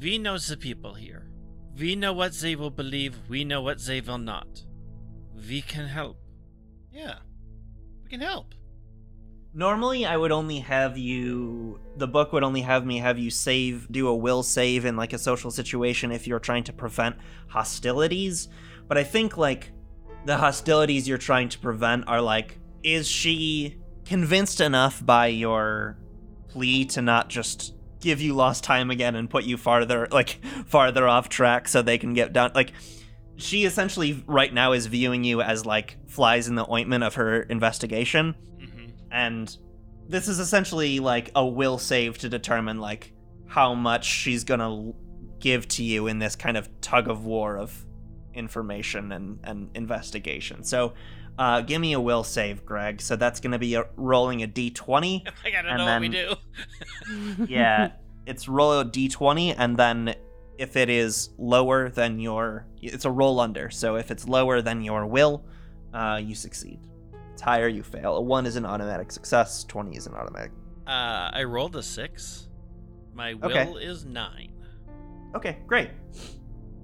We 0.00 0.18
know 0.18 0.38
the 0.38 0.56
people 0.56 0.94
here. 0.94 1.30
We 1.78 1.96
know 1.96 2.12
what 2.12 2.32
they 2.34 2.54
will 2.56 2.70
believe. 2.70 3.16
We 3.28 3.44
know 3.44 3.62
what 3.62 3.80
they 3.80 4.00
will 4.00 4.18
not. 4.18 4.64
We 5.48 5.62
can 5.62 5.86
help. 5.86 6.18
Yeah. 6.92 7.16
We 8.04 8.10
can 8.10 8.20
help. 8.20 8.54
Normally, 9.52 10.06
I 10.06 10.16
would 10.16 10.30
only 10.30 10.60
have 10.60 10.96
you. 10.96 11.80
The 11.96 12.06
book 12.06 12.32
would 12.32 12.44
only 12.44 12.60
have 12.60 12.86
me 12.86 12.98
have 12.98 13.18
you 13.18 13.30
save, 13.30 13.90
do 13.90 14.06
a 14.06 14.14
will 14.14 14.44
save 14.44 14.84
in 14.84 14.96
like 14.96 15.12
a 15.12 15.18
social 15.18 15.50
situation 15.50 16.12
if 16.12 16.26
you're 16.26 16.38
trying 16.38 16.64
to 16.64 16.72
prevent 16.72 17.16
hostilities. 17.48 18.48
But 18.86 18.96
I 18.96 19.02
think 19.02 19.36
like 19.36 19.72
the 20.24 20.36
hostilities 20.36 21.08
you're 21.08 21.18
trying 21.18 21.48
to 21.48 21.58
prevent 21.58 22.06
are 22.06 22.20
like, 22.20 22.58
is 22.84 23.08
she 23.08 23.76
convinced 24.04 24.60
enough 24.60 25.04
by 25.04 25.26
your 25.26 25.98
plea 26.48 26.84
to 26.84 27.02
not 27.02 27.28
just 27.28 27.74
give 28.00 28.20
you 28.20 28.34
lost 28.34 28.64
time 28.64 28.90
again 28.90 29.14
and 29.14 29.28
put 29.28 29.44
you 29.44 29.56
farther 29.56 30.08
like 30.10 30.40
farther 30.66 31.06
off 31.06 31.28
track 31.28 31.68
so 31.68 31.82
they 31.82 31.98
can 31.98 32.14
get 32.14 32.32
down 32.32 32.50
like 32.54 32.72
she 33.36 33.64
essentially 33.64 34.24
right 34.26 34.52
now 34.52 34.72
is 34.72 34.86
viewing 34.86 35.22
you 35.22 35.42
as 35.42 35.66
like 35.66 35.96
flies 36.08 36.48
in 36.48 36.54
the 36.54 36.68
ointment 36.72 37.04
of 37.04 37.14
her 37.14 37.42
investigation 37.42 38.34
and 39.10 39.56
this 40.08 40.28
is 40.28 40.38
essentially 40.38 41.00
like 41.00 41.30
a 41.34 41.46
will 41.46 41.78
save 41.78 42.18
to 42.18 42.28
determine 42.28 42.78
like 42.80 43.12
how 43.46 43.74
much 43.74 44.04
she's 44.04 44.44
gonna 44.44 44.92
give 45.38 45.66
to 45.68 45.84
you 45.84 46.06
in 46.06 46.18
this 46.18 46.36
kind 46.36 46.56
of 46.56 46.68
tug 46.80 47.08
of 47.08 47.24
war 47.24 47.56
of 47.56 47.86
information 48.34 49.12
and, 49.12 49.38
and 49.44 49.70
investigation. 49.74 50.62
So 50.64 50.94
uh, 51.38 51.62
give 51.62 51.80
me 51.80 51.94
a 51.94 52.00
will 52.00 52.24
save 52.24 52.64
greg. 52.64 53.00
So 53.00 53.16
that's 53.16 53.40
gonna 53.40 53.58
be 53.58 53.74
a, 53.74 53.84
rolling 53.96 54.42
a 54.42 54.48
d20 54.48 55.22
I 55.44 55.50
gotta 55.50 55.68
And 55.68 55.78
know 55.78 55.86
what 55.86 56.00
we 56.00 56.08
do. 56.08 57.46
yeah 57.48 57.92
it's 58.26 58.48
roll 58.48 58.80
a 58.80 58.84
d20 58.84 59.54
and 59.56 59.76
then 59.76 60.14
if 60.58 60.76
it 60.76 60.90
is 60.90 61.30
lower 61.38 61.88
than 61.88 62.20
your 62.20 62.66
it's 62.82 63.04
a 63.04 63.10
roll 63.10 63.40
under. 63.40 63.70
So 63.70 63.96
if 63.96 64.10
it's 64.10 64.28
lower 64.28 64.60
than 64.60 64.82
your 64.82 65.06
will 65.06 65.44
uh, 65.94 66.20
you 66.22 66.34
succeed 66.34 66.80
it's 67.40 67.44
higher 67.46 67.68
you 67.68 67.82
fail 67.82 68.16
a 68.16 68.20
1 68.20 68.44
is 68.44 68.56
an 68.56 68.66
automatic 68.66 69.10
success 69.10 69.64
20 69.64 69.96
is 69.96 70.06
an 70.06 70.12
automatic 70.14 70.52
Uh, 70.86 71.30
I 71.32 71.44
rolled 71.44 71.74
a 71.76 71.82
six. 71.82 72.48
My 73.14 73.32
will 73.34 73.50
Okay. 73.50 73.72
is 73.82 74.04
nine. 74.04 74.52
okay 75.34 75.58
great 75.66 75.90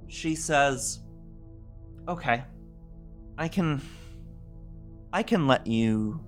she 0.08 0.34
says 0.34 1.00
okay 2.08 2.44
i 3.36 3.48
can 3.48 3.82
i 5.12 5.22
can 5.22 5.46
let 5.46 5.66
you 5.66 6.20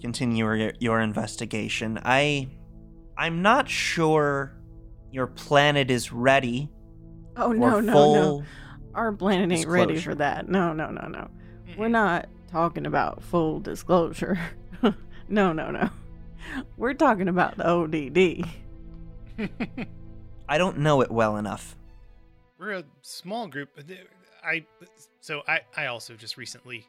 continue 0.00 0.44
your, 0.54 0.72
your 0.78 1.00
investigation 1.00 1.98
i 2.04 2.46
i'm 3.18 3.42
not 3.42 3.68
sure 3.68 4.52
your 5.10 5.26
planet 5.26 5.90
is 5.90 6.12
ready 6.12 6.70
Oh 7.38 7.50
for 7.50 7.54
no, 7.58 7.80
no, 7.80 8.12
no. 8.14 8.44
Our 8.94 9.12
planet 9.12 9.52
ain't 9.52 9.68
ready 9.68 9.98
for 10.00 10.14
that. 10.14 10.48
No, 10.48 10.72
no, 10.72 10.88
no, 10.90 11.06
no. 11.06 11.28
Mm-hmm. 11.28 11.78
We're 11.80 11.88
not 11.88 12.28
talking 12.50 12.86
about 12.86 13.22
full 13.22 13.60
disclosure. 13.60 14.38
no, 15.28 15.52
no, 15.52 15.70
no. 15.70 15.90
We're 16.76 16.94
talking 16.94 17.28
about 17.28 17.56
the 17.56 17.66
ODD. 17.68 18.46
I 20.48 20.58
don't 20.58 20.78
know 20.78 21.00
it 21.02 21.10
well 21.10 21.36
enough. 21.36 21.76
We're 22.58 22.72
a 22.72 22.84
small 23.02 23.48
group. 23.48 23.70
I 24.44 24.64
so 25.20 25.42
I 25.46 25.60
I 25.76 25.86
also 25.86 26.14
just 26.14 26.36
recently 26.36 26.86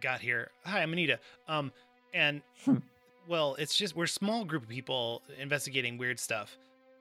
got 0.00 0.20
here. 0.20 0.50
Hi, 0.64 0.82
I'm 0.82 0.92
Anita. 0.92 1.18
Um, 1.46 1.72
and 2.12 2.42
Hmm. 2.64 2.78
well, 3.26 3.54
it's 3.58 3.76
just 3.76 3.96
we're 3.96 4.04
a 4.04 4.08
small 4.08 4.44
group 4.44 4.64
of 4.64 4.68
people 4.68 5.22
investigating 5.38 5.96
weird 5.96 6.18
stuff, 6.18 6.58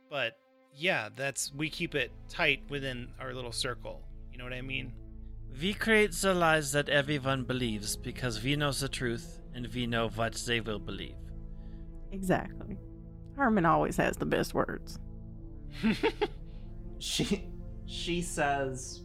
but 0.10 0.38
yeah, 0.76 1.10
that's 1.16 1.52
we 1.54 1.70
keep 1.70 1.96
it 1.96 2.12
tight 2.30 2.62
within 2.70 3.10
our 3.20 3.34
little 3.34 3.52
circle. 3.52 4.02
You 4.32 4.38
know 4.38 4.44
what 4.44 4.54
I 4.54 4.62
mean? 4.62 4.94
We 5.60 5.74
create 5.74 6.12
the 6.12 6.34
lies 6.34 6.72
that 6.74 6.90
everyone 6.90 7.44
believes 7.44 7.96
because 7.96 8.44
we 8.44 8.56
know 8.56 8.72
the 8.72 8.90
truth 8.90 9.42
and 9.54 9.68
we 9.74 9.88
know 9.88 10.10
what 10.10 10.36
they 10.46 10.60
will 10.60 10.80
believe. 10.80 11.16
Exactly. 12.12 12.78
Herman 13.36 13.66
always 13.66 13.98
has 13.98 14.18
the 14.18 14.26
best 14.26 14.54
words. 14.54 15.00
She 17.00 17.48
she 17.86 18.22
says 18.22 19.04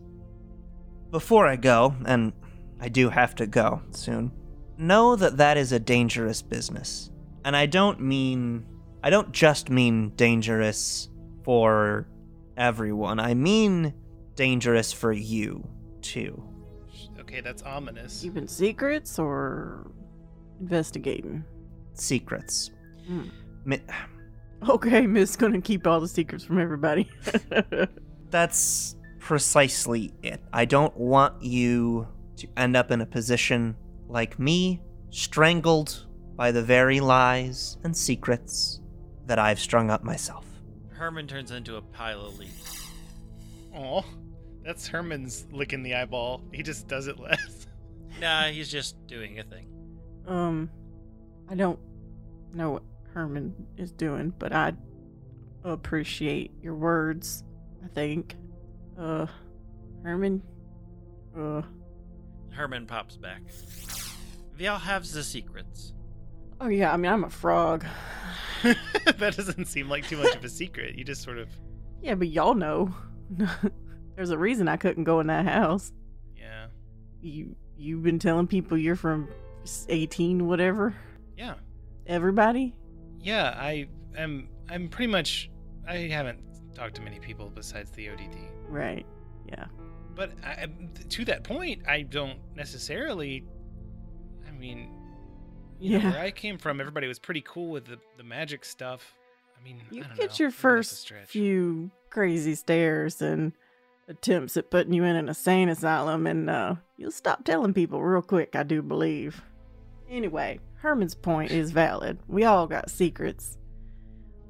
Before 1.10 1.46
I 1.46 1.56
go, 1.56 1.94
and 2.06 2.32
I 2.80 2.88
do 2.88 3.10
have 3.10 3.34
to 3.36 3.46
go 3.46 3.82
soon. 3.90 4.32
Know 4.78 5.14
that 5.16 5.36
that 5.36 5.56
is 5.56 5.72
a 5.72 5.78
dangerous 5.78 6.42
business. 6.42 7.10
And 7.44 7.54
I 7.56 7.66
don't 7.66 8.00
mean 8.00 8.66
I 9.02 9.10
don't 9.10 9.32
just 9.32 9.68
mean 9.68 10.10
dangerous 10.16 11.08
for 11.44 12.08
everyone. 12.56 13.20
I 13.20 13.34
mean 13.34 13.94
dangerous 14.34 14.92
for 14.92 15.12
you 15.12 15.68
too. 16.02 16.42
okay, 17.20 17.40
that's 17.40 17.62
ominous. 17.62 18.20
Keeping 18.22 18.46
secrets 18.48 19.18
or 19.18 19.90
investigating? 20.60 21.44
Secrets. 21.94 22.70
Hmm. 23.06 23.28
Mi- 23.64 23.80
Okay, 24.68 25.06
Miss 25.08 25.34
gonna 25.36 25.60
keep 25.60 25.86
all 25.86 25.98
the 26.00 26.06
secrets 26.08 26.44
from 26.44 26.60
everybody. 26.60 27.10
That's 28.30 28.94
precisely 29.18 30.12
it. 30.22 30.40
I 30.52 30.64
don't 30.64 30.96
want 30.96 31.42
you 31.42 32.06
to 32.36 32.48
end 32.56 32.76
up 32.76 32.90
in 32.92 33.00
a 33.00 33.06
position 33.06 33.76
like 34.08 34.38
me, 34.38 34.80
strangled 35.10 36.06
by 36.36 36.52
the 36.52 36.62
very 36.62 37.00
lies 37.00 37.76
and 37.84 37.96
secrets 37.96 38.80
that 39.26 39.38
I've 39.38 39.58
strung 39.58 39.90
up 39.90 40.02
myself. 40.04 40.46
Herman 40.90 41.26
turns 41.26 41.50
into 41.50 41.76
a 41.76 41.82
pile 41.82 42.24
of 42.26 42.38
leaves. 42.38 42.86
Aw, 43.74 44.02
that's 44.64 44.86
Herman's 44.86 45.46
licking 45.52 45.82
the 45.82 45.94
eyeball. 45.94 46.42
He 46.52 46.62
just 46.62 46.88
does 46.88 47.06
it 47.06 47.18
less. 47.18 47.66
Nah, 48.20 48.44
he's 48.44 48.70
just 48.70 48.94
doing 49.06 49.38
a 49.40 49.42
thing. 49.42 49.66
um, 50.28 50.70
I 51.50 51.54
don't 51.54 51.78
know 52.52 52.72
what 52.72 52.82
Herman 53.14 53.54
is 53.78 53.90
doing, 53.90 54.32
but 54.38 54.52
I 54.52 54.74
appreciate 55.64 56.52
your 56.62 56.74
words. 56.74 57.42
I 57.82 57.88
think. 57.88 58.36
Uh, 58.98 59.26
Herman. 60.04 60.42
Uh, 61.36 61.62
Herman 62.50 62.86
pops 62.86 63.16
back. 63.16 63.40
We 64.58 64.66
all 64.68 64.78
have 64.78 65.10
the 65.10 65.24
secrets. 65.24 65.94
oh 66.60 66.68
yeah. 66.68 66.92
I 66.92 66.96
mean, 66.98 67.10
I'm 67.10 67.24
a 67.24 67.30
frog. 67.30 67.84
that 68.62 69.34
doesn't 69.36 69.64
seem 69.66 69.88
like 69.88 70.06
too 70.06 70.18
much 70.18 70.36
of 70.36 70.44
a 70.44 70.48
secret. 70.50 70.96
You 70.96 71.02
just 71.02 71.22
sort 71.22 71.38
of 71.38 71.48
Yeah, 72.02 72.14
but 72.14 72.28
y'all 72.28 72.54
know. 72.54 72.94
There's 74.16 74.30
a 74.30 74.38
reason 74.38 74.68
I 74.68 74.76
couldn't 74.76 75.04
go 75.04 75.20
in 75.20 75.26
that 75.28 75.46
house. 75.46 75.92
yeah 76.36 76.66
You 77.20 77.56
you've 77.76 78.02
been 78.02 78.18
telling 78.18 78.46
people 78.46 78.76
you're 78.78 78.96
from 78.96 79.28
18 79.88 80.46
whatever. 80.46 80.94
yeah 81.36 81.54
Everybody. 82.06 82.74
yeah. 83.20 83.54
I 83.56 83.88
am 84.16 84.48
I'm 84.68 84.88
pretty 84.88 85.10
much 85.10 85.50
I 85.86 85.96
haven't 86.08 86.40
talked 86.74 86.94
to 86.96 87.02
many 87.02 87.18
people 87.20 87.50
besides 87.54 87.90
the 87.92 88.08
ODD. 88.10 88.36
Right. 88.68 89.06
Yeah. 89.48 89.66
But 90.14 90.32
I, 90.44 90.66
to 91.08 91.24
that 91.26 91.42
point, 91.44 91.82
I 91.88 92.02
don't 92.02 92.38
necessarily. 92.54 93.44
I 94.46 94.50
mean, 94.52 94.90
you 95.80 95.98
know, 95.98 96.04
Yeah. 96.04 96.10
where 96.12 96.20
I 96.20 96.30
came 96.30 96.58
from, 96.58 96.80
everybody 96.80 97.06
was 97.08 97.18
pretty 97.18 97.42
cool 97.46 97.70
with 97.70 97.86
the, 97.86 97.98
the 98.16 98.22
magic 98.24 98.64
stuff. 98.64 99.14
I 99.58 99.62
mean, 99.64 99.80
You 99.90 100.02
I 100.04 100.08
don't 100.08 100.16
get 100.16 100.30
know. 100.30 100.36
your 100.38 100.48
Maybe 100.48 100.52
that's 100.52 100.58
a 100.58 100.60
first 100.60 101.12
few 101.26 101.90
crazy 102.10 102.54
stares 102.54 103.22
and 103.22 103.52
attempts 104.12 104.56
at 104.56 104.70
putting 104.70 104.92
you 104.92 105.04
in 105.04 105.16
an 105.16 105.28
insane 105.28 105.68
asylum, 105.68 106.26
and 106.26 106.48
uh, 106.48 106.74
you'll 106.96 107.10
stop 107.10 107.44
telling 107.44 107.74
people 107.74 108.02
real 108.02 108.22
quick, 108.22 108.54
I 108.54 108.62
do 108.62 108.82
believe. 108.82 109.42
Anyway, 110.08 110.60
Herman's 110.76 111.14
point 111.14 111.50
is 111.50 111.70
valid. 111.70 112.18
We 112.28 112.44
all 112.44 112.66
got 112.66 112.90
secrets. 112.90 113.58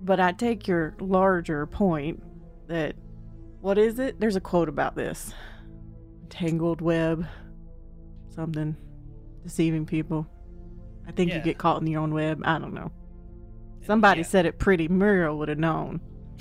But 0.01 0.18
I 0.20 0.33
take 0.33 0.66
your 0.66 0.94
larger 1.01 1.66
point 1.66 2.22
that, 2.68 2.96
what 3.61 3.79
is 3.79 3.98
it? 3.98 4.18
There's 4.18 4.37
a 4.37 4.40
quote 4.40 4.68
about 4.68 4.96
this 4.96 5.33
tangled 6.29 6.81
web, 6.81 7.27
something, 8.35 8.77
deceiving 9.44 9.87
people. 9.87 10.27
I 11.07 11.12
think 11.12 11.33
you 11.33 11.40
get 11.40 11.59
caught 11.59 11.81
in 11.81 11.87
your 11.87 12.01
own 12.03 12.12
web. 12.14 12.40
I 12.44 12.59
don't 12.59 12.75
know. 12.75 12.90
Somebody 13.87 14.20
Yeah. 14.20 14.27
said 14.27 14.46
it 14.46 14.59
pretty. 14.59 14.88
Muriel 14.88 15.37
would 15.38 15.48
have 15.48 15.59
known. 15.59 16.01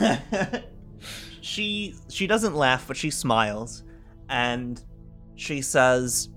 she 1.40 1.94
she 2.08 2.26
doesn't 2.26 2.54
laugh, 2.54 2.86
but 2.86 2.96
she 2.96 3.10
smiles, 3.10 3.82
and 4.28 4.82
she 5.34 5.62
says, 5.62 6.28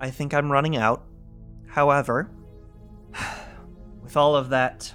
"I 0.00 0.10
think 0.10 0.34
I'm 0.34 0.50
running 0.50 0.76
out. 0.76 1.04
However, 1.66 2.30
with 4.02 4.16
all 4.16 4.36
of 4.36 4.50
that 4.50 4.92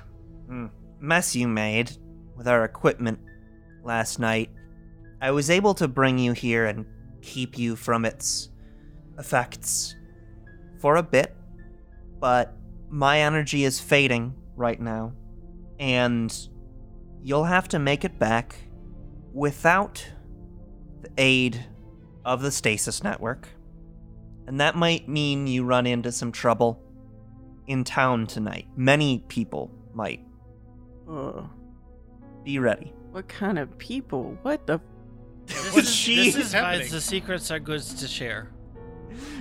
mm, 0.49 0.69
mess 0.99 1.35
you 1.35 1.47
made 1.47 1.91
with 2.35 2.47
our 2.47 2.63
equipment 2.63 3.19
last 3.83 4.19
night, 4.19 4.49
I 5.21 5.31
was 5.31 5.49
able 5.49 5.73
to 5.75 5.87
bring 5.87 6.17
you 6.17 6.33
here 6.33 6.65
and 6.65 6.85
keep 7.21 7.57
you 7.57 7.75
from 7.75 8.05
its 8.05 8.49
effects 9.17 9.95
for 10.79 10.97
a 10.97 11.03
bit, 11.03 11.35
but 12.19 12.55
my 12.89 13.21
energy 13.21 13.63
is 13.63 13.79
fading 13.79 14.33
right 14.55 14.79
now, 14.79 15.13
and 15.79 16.35
you'll 17.21 17.45
have 17.45 17.67
to 17.69 17.79
make 17.79 18.03
it 18.05 18.17
back 18.19 18.55
without 19.33 20.05
the 21.01 21.09
aid 21.17 21.65
of 22.23 22.41
the 22.41 22.51
stasis 22.51 23.03
network. 23.03 23.47
And 24.47 24.59
that 24.61 24.75
might 24.75 25.09
mean 25.09 25.47
you 25.47 25.63
run 25.63 25.87
into 25.87 26.11
some 26.11 26.31
trouble 26.31 26.81
in 27.67 27.83
town 27.83 28.27
tonight. 28.27 28.67
Many 28.75 29.19
people 29.27 29.71
might. 29.93 30.21
Ugh. 31.09 31.49
Be 32.43 32.59
ready. 32.59 32.93
What 33.11 33.27
kind 33.27 33.57
of 33.57 33.75
people? 33.77 34.37
What 34.43 34.67
the? 34.67 34.79
This 35.47 35.73
What 35.73 35.83
is, 35.83 35.93
she- 35.93 36.31
this 36.31 36.35
is 36.47 36.53
why 36.53 36.59
happening? 36.73 36.91
the 36.91 37.01
secrets 37.01 37.49
are 37.51 37.59
goods 37.59 37.93
to 37.95 38.07
share. 38.07 38.51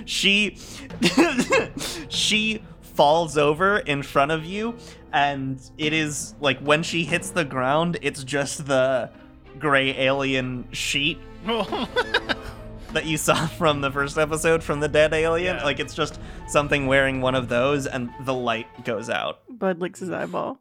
She 0.05 0.57
she 2.09 2.61
falls 2.81 3.37
over 3.37 3.79
in 3.79 4.03
front 4.03 4.31
of 4.31 4.45
you 4.45 4.75
and 5.15 5.71
it 5.77 5.93
is 5.93 6.35
like 6.41 6.59
when 6.59 6.83
she 6.83 7.03
hits 7.05 7.29
the 7.31 7.45
ground 7.45 7.97
it's 8.01 8.23
just 8.23 8.67
the 8.67 9.09
gray 9.57 9.97
alien 9.97 10.67
sheet 10.73 11.17
that 11.45 13.05
you 13.05 13.15
saw 13.17 13.47
from 13.47 13.79
the 13.81 13.89
first 13.89 14.17
episode 14.17 14.61
from 14.61 14.79
the 14.81 14.87
dead 14.89 15.13
alien 15.13 15.55
Yeah. 15.55 15.63
like 15.63 15.79
it's 15.79 15.93
just 15.93 16.19
something 16.47 16.85
wearing 16.87 17.21
one 17.21 17.33
of 17.33 17.47
those 17.47 17.87
and 17.87 18.09
the 18.25 18.33
light 18.33 18.67
goes 18.83 19.09
out 19.09 19.39
Bud 19.49 19.79
licks 19.79 20.01
his 20.01 20.11
eyeball. 20.11 20.59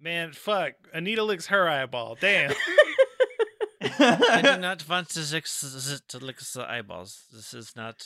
Man, 0.00 0.32
fuck. 0.32 0.72
Anita 0.92 1.22
licks 1.22 1.46
her 1.46 1.68
eyeball. 1.68 2.16
Damn. 2.20 2.52
I 3.82 4.40
do 4.42 4.60
not 4.60 4.88
want 4.88 5.10
to 5.10 5.20
lick, 5.20 5.44
to 6.08 6.18
lick 6.18 6.38
the 6.38 6.66
eyeballs. 6.68 7.24
This 7.32 7.52
is 7.54 7.74
not. 7.76 8.02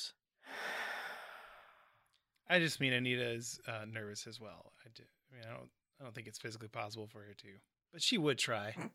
I 2.49 2.59
just 2.59 2.81
mean 2.81 2.93
Anita 2.93 3.29
is 3.33 3.59
uh, 3.67 3.85
nervous 3.91 4.27
as 4.27 4.41
well. 4.41 4.73
I 4.85 4.89
do. 4.95 5.03
I 5.33 5.35
mean, 5.37 5.45
I 5.49 5.57
don't. 5.57 5.69
I 6.01 6.05
don't 6.05 6.15
think 6.15 6.27
it's 6.27 6.39
physically 6.39 6.69
possible 6.69 7.07
for 7.07 7.21
her 7.21 7.33
to, 7.39 7.49
but 7.93 8.03
she 8.03 8.19
would 8.19 8.39
try. 8.39 8.75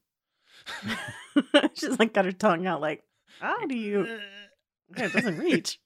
She's 1.73 1.97
like 1.97 2.13
got 2.13 2.25
her 2.25 2.31
tongue 2.31 2.67
out, 2.67 2.81
like, 2.81 3.03
how 3.39 3.65
do 3.65 3.75
you? 3.75 4.19
Okay, 4.91 5.05
it 5.05 5.13
doesn't 5.13 5.37
reach. 5.37 5.79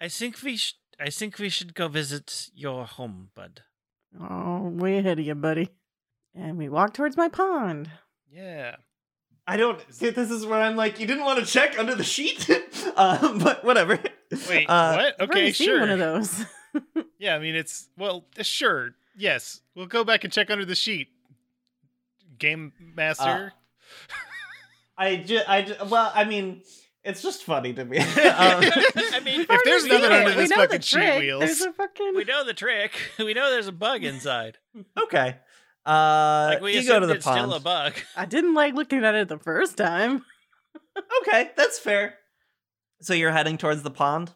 I 0.00 0.08
think 0.08 0.40
we 0.44 0.56
should. 0.56 0.76
I 1.00 1.10
think 1.10 1.38
we 1.40 1.48
should 1.48 1.74
go 1.74 1.88
visit 1.88 2.50
your 2.54 2.84
home, 2.86 3.30
bud. 3.34 3.62
Oh, 4.20 4.68
way 4.68 4.98
ahead 4.98 5.18
of 5.18 5.24
you, 5.26 5.34
buddy. 5.34 5.70
And 6.32 6.56
we 6.56 6.68
walk 6.68 6.94
towards 6.94 7.16
my 7.16 7.28
pond. 7.28 7.90
yeah. 8.30 8.76
i 9.46 9.56
don't 9.56 9.80
see 9.92 10.10
this 10.10 10.30
is 10.30 10.46
where 10.46 10.60
i'm 10.62 10.74
like 10.76 10.98
you 11.00 11.06
didn't 11.06 11.24
want 11.24 11.38
to 11.38 11.44
check 11.44 11.78
under 11.78 11.94
the 11.94 12.02
sheet 12.04 12.48
um, 12.96 13.38
but 13.38 13.62
whatever 13.64 13.98
Wait. 14.48 14.66
Uh, 14.68 14.94
what? 14.96 15.14
I've 15.20 15.28
already 15.30 15.40
Okay. 15.46 15.52
seen 15.52 15.66
Sure. 15.68 15.80
one 15.80 15.90
of 15.90 15.98
those. 15.98 16.44
Yeah. 17.18 17.36
I 17.36 17.38
mean, 17.38 17.54
it's 17.54 17.88
well. 17.96 18.24
uh, 18.38 18.42
Sure. 18.42 18.90
Yes. 19.16 19.60
We'll 19.76 19.86
go 19.86 20.02
back 20.04 20.24
and 20.24 20.32
check 20.32 20.50
under 20.50 20.64
the 20.64 20.74
sheet. 20.74 21.08
Game 22.38 22.72
master. 22.96 23.52
i 24.98 25.16
just 25.16 25.48
i 25.48 25.62
ju- 25.62 25.74
well 25.88 26.10
i 26.14 26.24
mean 26.24 26.62
it's 27.04 27.20
just 27.22 27.42
funny 27.44 27.72
to 27.72 27.84
me 27.84 27.98
um, 27.98 28.04
I 28.06 29.20
mean, 29.24 29.40
If 29.48 29.60
there's 29.64 29.84
Already 29.84 29.88
nothing 29.88 30.00
seen 30.00 30.12
under 30.12 30.30
this 30.30 30.36
we 30.36 30.46
know 30.48 30.56
fucking 30.62 30.76
the 30.78 30.82
sheet 30.82 30.96
trick. 30.98 31.18
wheels. 31.20 31.60
A 31.60 31.72
fucking. 31.74 32.12
we 32.16 32.24
know 32.24 32.44
the 32.44 32.54
trick. 32.54 32.92
We 33.18 33.34
know 33.34 33.50
there's 33.50 33.66
a 33.68 33.72
bug 33.72 34.04
inside. 34.04 34.56
Okay. 35.00 35.36
Uh, 35.84 36.46
Like 36.54 36.60
we 36.62 36.74
you 36.76 36.82
go 36.82 36.98
to 37.00 37.04
assumed 37.04 37.10
the 37.10 37.14
it's 37.16 37.24
pond. 37.26 37.38
still 37.40 37.54
a 37.54 37.60
bug. 37.60 37.92
I 38.16 38.24
didn't 38.24 38.54
like 38.54 38.72
looking 38.74 39.04
at 39.04 39.14
it 39.14 39.28
the 39.28 39.38
first 39.38 39.76
time. 39.76 40.24
Okay, 41.22 41.50
that's 41.56 41.78
fair. 41.78 42.14
So 43.04 43.12
you're 43.14 43.32
heading 43.32 43.58
towards 43.58 43.82
the 43.82 43.90
pond. 43.90 44.32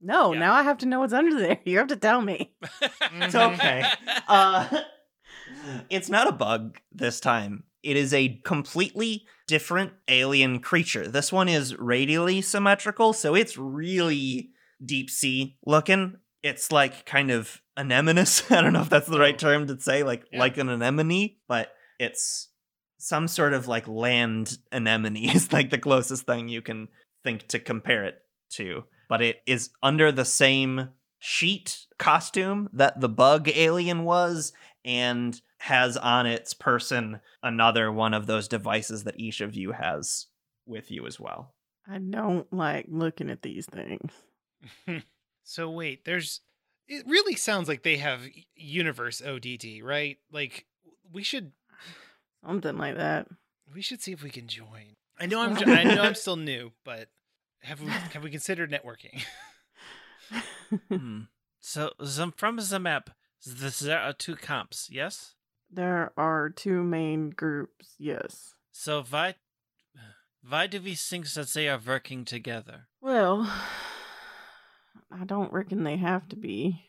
No, 0.00 0.32
Yeah. 0.32 0.40
now 0.40 0.52
I 0.54 0.62
have 0.62 0.78
to 0.78 0.86
know 0.86 1.00
what's 1.00 1.12
under 1.12 1.38
there. 1.38 1.58
You 1.64 1.78
have 1.78 1.88
to 1.88 1.96
tell 1.96 2.20
me. 2.20 2.52
It's 3.12 3.34
okay. 3.34 3.84
Uh, 4.26 4.80
it's 5.88 6.08
not 6.08 6.28
a 6.28 6.32
bug 6.32 6.78
this 6.92 7.20
time. 7.20 7.64
It 7.82 7.96
is 7.96 8.12
a 8.12 8.40
completely 8.44 9.26
different 9.46 9.92
alien 10.08 10.60
creature. 10.60 11.06
This 11.08 11.32
one 11.32 11.48
is 11.48 11.76
radially 11.78 12.40
symmetrical, 12.42 13.12
so 13.12 13.34
it's 13.34 13.56
really 13.56 14.50
deep 14.84 15.08
sea 15.10 15.56
looking. 15.66 16.16
It's 16.42 16.72
like 16.72 17.06
kind 17.06 17.30
of 17.30 17.60
anemoneous. 17.76 18.50
I 18.50 18.60
don't 18.62 18.72
know 18.72 18.82
if 18.82 18.90
that's 18.90 19.08
the 19.08 19.18
right 19.20 19.38
term 19.38 19.66
to 19.68 19.80
say, 19.80 20.02
like 20.02 20.24
Yeah. 20.32 20.40
like 20.40 20.56
an 20.58 20.68
anemone, 20.68 21.36
but 21.48 21.72
it's 21.98 22.48
some 22.98 23.28
sort 23.28 23.52
of 23.54 23.66
like 23.68 23.88
land 23.88 24.58
anemone 24.72 25.16
is 25.16 25.52
like 25.52 25.70
the 25.70 25.78
closest 25.78 26.26
thing 26.26 26.48
you 26.48 26.60
can 26.62 26.88
think 27.24 27.46
to 27.48 27.58
compare 27.58 28.04
it 28.04 28.18
to. 28.50 28.84
But 29.08 29.22
it 29.22 29.42
is 29.46 29.70
under 29.82 30.12
the 30.12 30.24
same 30.24 30.90
sheet 31.18 31.86
costume 31.98 32.68
that 32.72 33.00
the 33.00 33.08
bug 33.08 33.48
alien 33.48 34.04
was 34.04 34.52
and 34.84 35.40
has 35.58 35.96
on 35.96 36.26
its 36.26 36.54
person 36.54 37.20
another 37.42 37.92
one 37.92 38.14
of 38.14 38.26
those 38.26 38.48
devices 38.48 39.04
that 39.04 39.18
each 39.20 39.40
of 39.40 39.54
you 39.54 39.72
has 39.72 40.26
with 40.66 40.90
you 40.90 41.06
as 41.06 41.20
well. 41.20 41.54
I 41.86 41.98
don't 41.98 42.50
like 42.52 42.86
looking 42.88 43.30
at 43.30 43.42
these 43.42 43.66
things. 43.66 44.12
so 45.44 45.70
wait, 45.70 46.04
there's. 46.04 46.40
It 46.88 47.06
really 47.06 47.36
sounds 47.36 47.68
like 47.68 47.82
they 47.82 47.98
have 47.98 48.22
universe 48.56 49.22
ODD, 49.22 49.82
right? 49.82 50.18
Like 50.32 50.66
we 51.12 51.22
should 51.22 51.52
Something 52.46 52.78
like 52.78 52.96
that. 52.96 53.28
we 53.74 53.82
should 53.82 54.02
see 54.02 54.12
if 54.12 54.22
we 54.22 54.30
can 54.30 54.46
join. 54.46 54.96
I 55.20 55.26
know 55.26 55.42
I'm 55.42 55.56
I 55.68 55.84
know 55.84 56.02
I'm 56.02 56.14
still 56.14 56.36
new, 56.36 56.72
but 56.84 57.08
have 57.62 57.80
we 57.80 57.88
have 58.12 58.22
we 58.22 58.30
considered 58.30 58.70
networking? 58.70 59.22
Hmm. 60.88 61.22
So, 61.58 61.90
some, 62.04 62.30
from 62.30 62.56
the 62.56 62.78
map, 62.78 63.10
there 63.44 63.98
are 63.98 64.12
two 64.12 64.36
camps, 64.36 64.88
yes? 64.88 65.34
there 65.68 66.12
are 66.16 66.48
two 66.48 66.82
main 66.84 67.30
groups, 67.30 67.96
yes. 67.98 68.54
So 68.70 69.02
why, 69.02 69.34
why 70.48 70.68
do 70.68 70.80
we 70.80 70.94
think 70.94 71.28
that 71.32 71.48
they 71.48 71.68
are 71.68 71.80
working 71.84 72.24
together? 72.24 72.86
Well, 73.00 73.42
I 75.10 75.24
don't 75.24 75.52
reckon 75.52 75.82
they 75.82 75.96
have 75.96 76.28
to 76.28 76.36
be. 76.36 76.84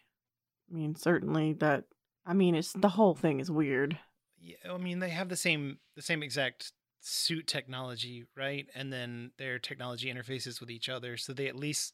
I 0.70 0.76
mean, 0.76 0.96
certainly 0.96 1.54
that. 1.54 1.86
I 2.26 2.34
mean, 2.34 2.54
it's 2.54 2.74
the 2.74 2.90
whole 2.90 3.16
thing 3.16 3.40
is 3.40 3.50
weird. 3.50 3.98
yeah, 4.40 4.58
I 4.72 4.78
mean 4.78 5.00
they 5.00 5.10
have 5.10 5.30
the 5.30 5.36
same 5.36 5.80
the 5.96 6.04
same 6.04 6.22
exact 6.22 6.72
suit 7.02 7.48
technology, 7.48 8.26
right? 8.38 8.68
And 8.74 8.94
then 8.94 9.32
their 9.38 9.60
technology 9.60 10.14
interfaces 10.14 10.60
with 10.60 10.70
each 10.70 10.88
other, 10.88 11.18
so 11.18 11.34
they 11.34 11.48
at 11.48 11.56
least 11.56 11.94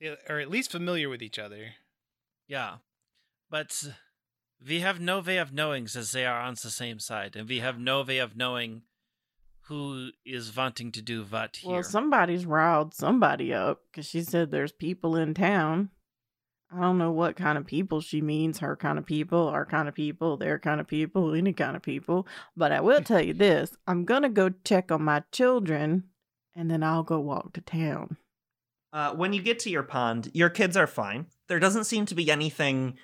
they 0.00 0.16
are 0.28 0.38
at 0.38 0.50
least 0.50 0.70
familiar 0.70 1.08
with 1.08 1.22
each 1.22 1.38
other. 1.38 1.74
Yeah, 2.46 2.76
but 3.50 3.84
we 4.66 4.80
have 4.80 5.00
no 5.00 5.20
way 5.20 5.38
of 5.38 5.52
knowing 5.52 5.84
that 5.92 6.10
they 6.12 6.24
are 6.24 6.40
on 6.40 6.54
the 6.54 6.70
same 6.70 6.98
side, 6.98 7.36
and 7.36 7.48
we 7.48 7.58
have 7.58 7.78
no 7.78 8.02
way 8.02 8.18
of 8.18 8.36
knowing 8.36 8.82
who 9.68 10.10
is 10.26 10.54
wanting 10.54 10.92
to 10.92 11.02
do 11.02 11.24
what 11.24 11.56
here. 11.56 11.72
Well, 11.72 11.82
somebody's 11.82 12.44
riled 12.44 12.94
somebody 12.94 13.52
up 13.52 13.80
because 13.90 14.06
she 14.06 14.22
said 14.22 14.50
there's 14.50 14.72
people 14.72 15.16
in 15.16 15.34
town. 15.34 15.90
I 16.74 16.80
don't 16.80 16.98
know 16.98 17.12
what 17.12 17.36
kind 17.36 17.56
of 17.56 17.66
people 17.66 18.00
she 18.00 18.20
means 18.20 18.58
her 18.58 18.74
kind 18.74 18.98
of 18.98 19.06
people, 19.06 19.48
our 19.48 19.64
kind 19.64 19.88
of 19.88 19.94
people, 19.94 20.36
their 20.36 20.58
kind 20.58 20.80
of 20.80 20.88
people, 20.88 21.34
any 21.34 21.52
kind 21.52 21.76
of 21.76 21.82
people. 21.82 22.26
But 22.56 22.72
I 22.72 22.80
will 22.80 23.02
tell 23.02 23.20
you 23.20 23.32
this 23.32 23.76
I'm 23.86 24.04
going 24.04 24.22
to 24.22 24.28
go 24.28 24.50
check 24.64 24.90
on 24.90 25.02
my 25.02 25.22
children 25.30 26.04
and 26.54 26.70
then 26.70 26.82
I'll 26.82 27.02
go 27.02 27.20
walk 27.20 27.52
to 27.54 27.60
town. 27.60 28.16
Uh, 28.92 29.12
when 29.14 29.32
you 29.32 29.42
get 29.42 29.58
to 29.60 29.70
your 29.70 29.82
pond, 29.82 30.30
your 30.34 30.50
kids 30.50 30.76
are 30.76 30.86
fine. 30.86 31.26
There 31.48 31.60
doesn't 31.60 31.84
seem 31.84 32.06
to 32.06 32.14
be 32.14 32.30
anything 32.30 32.96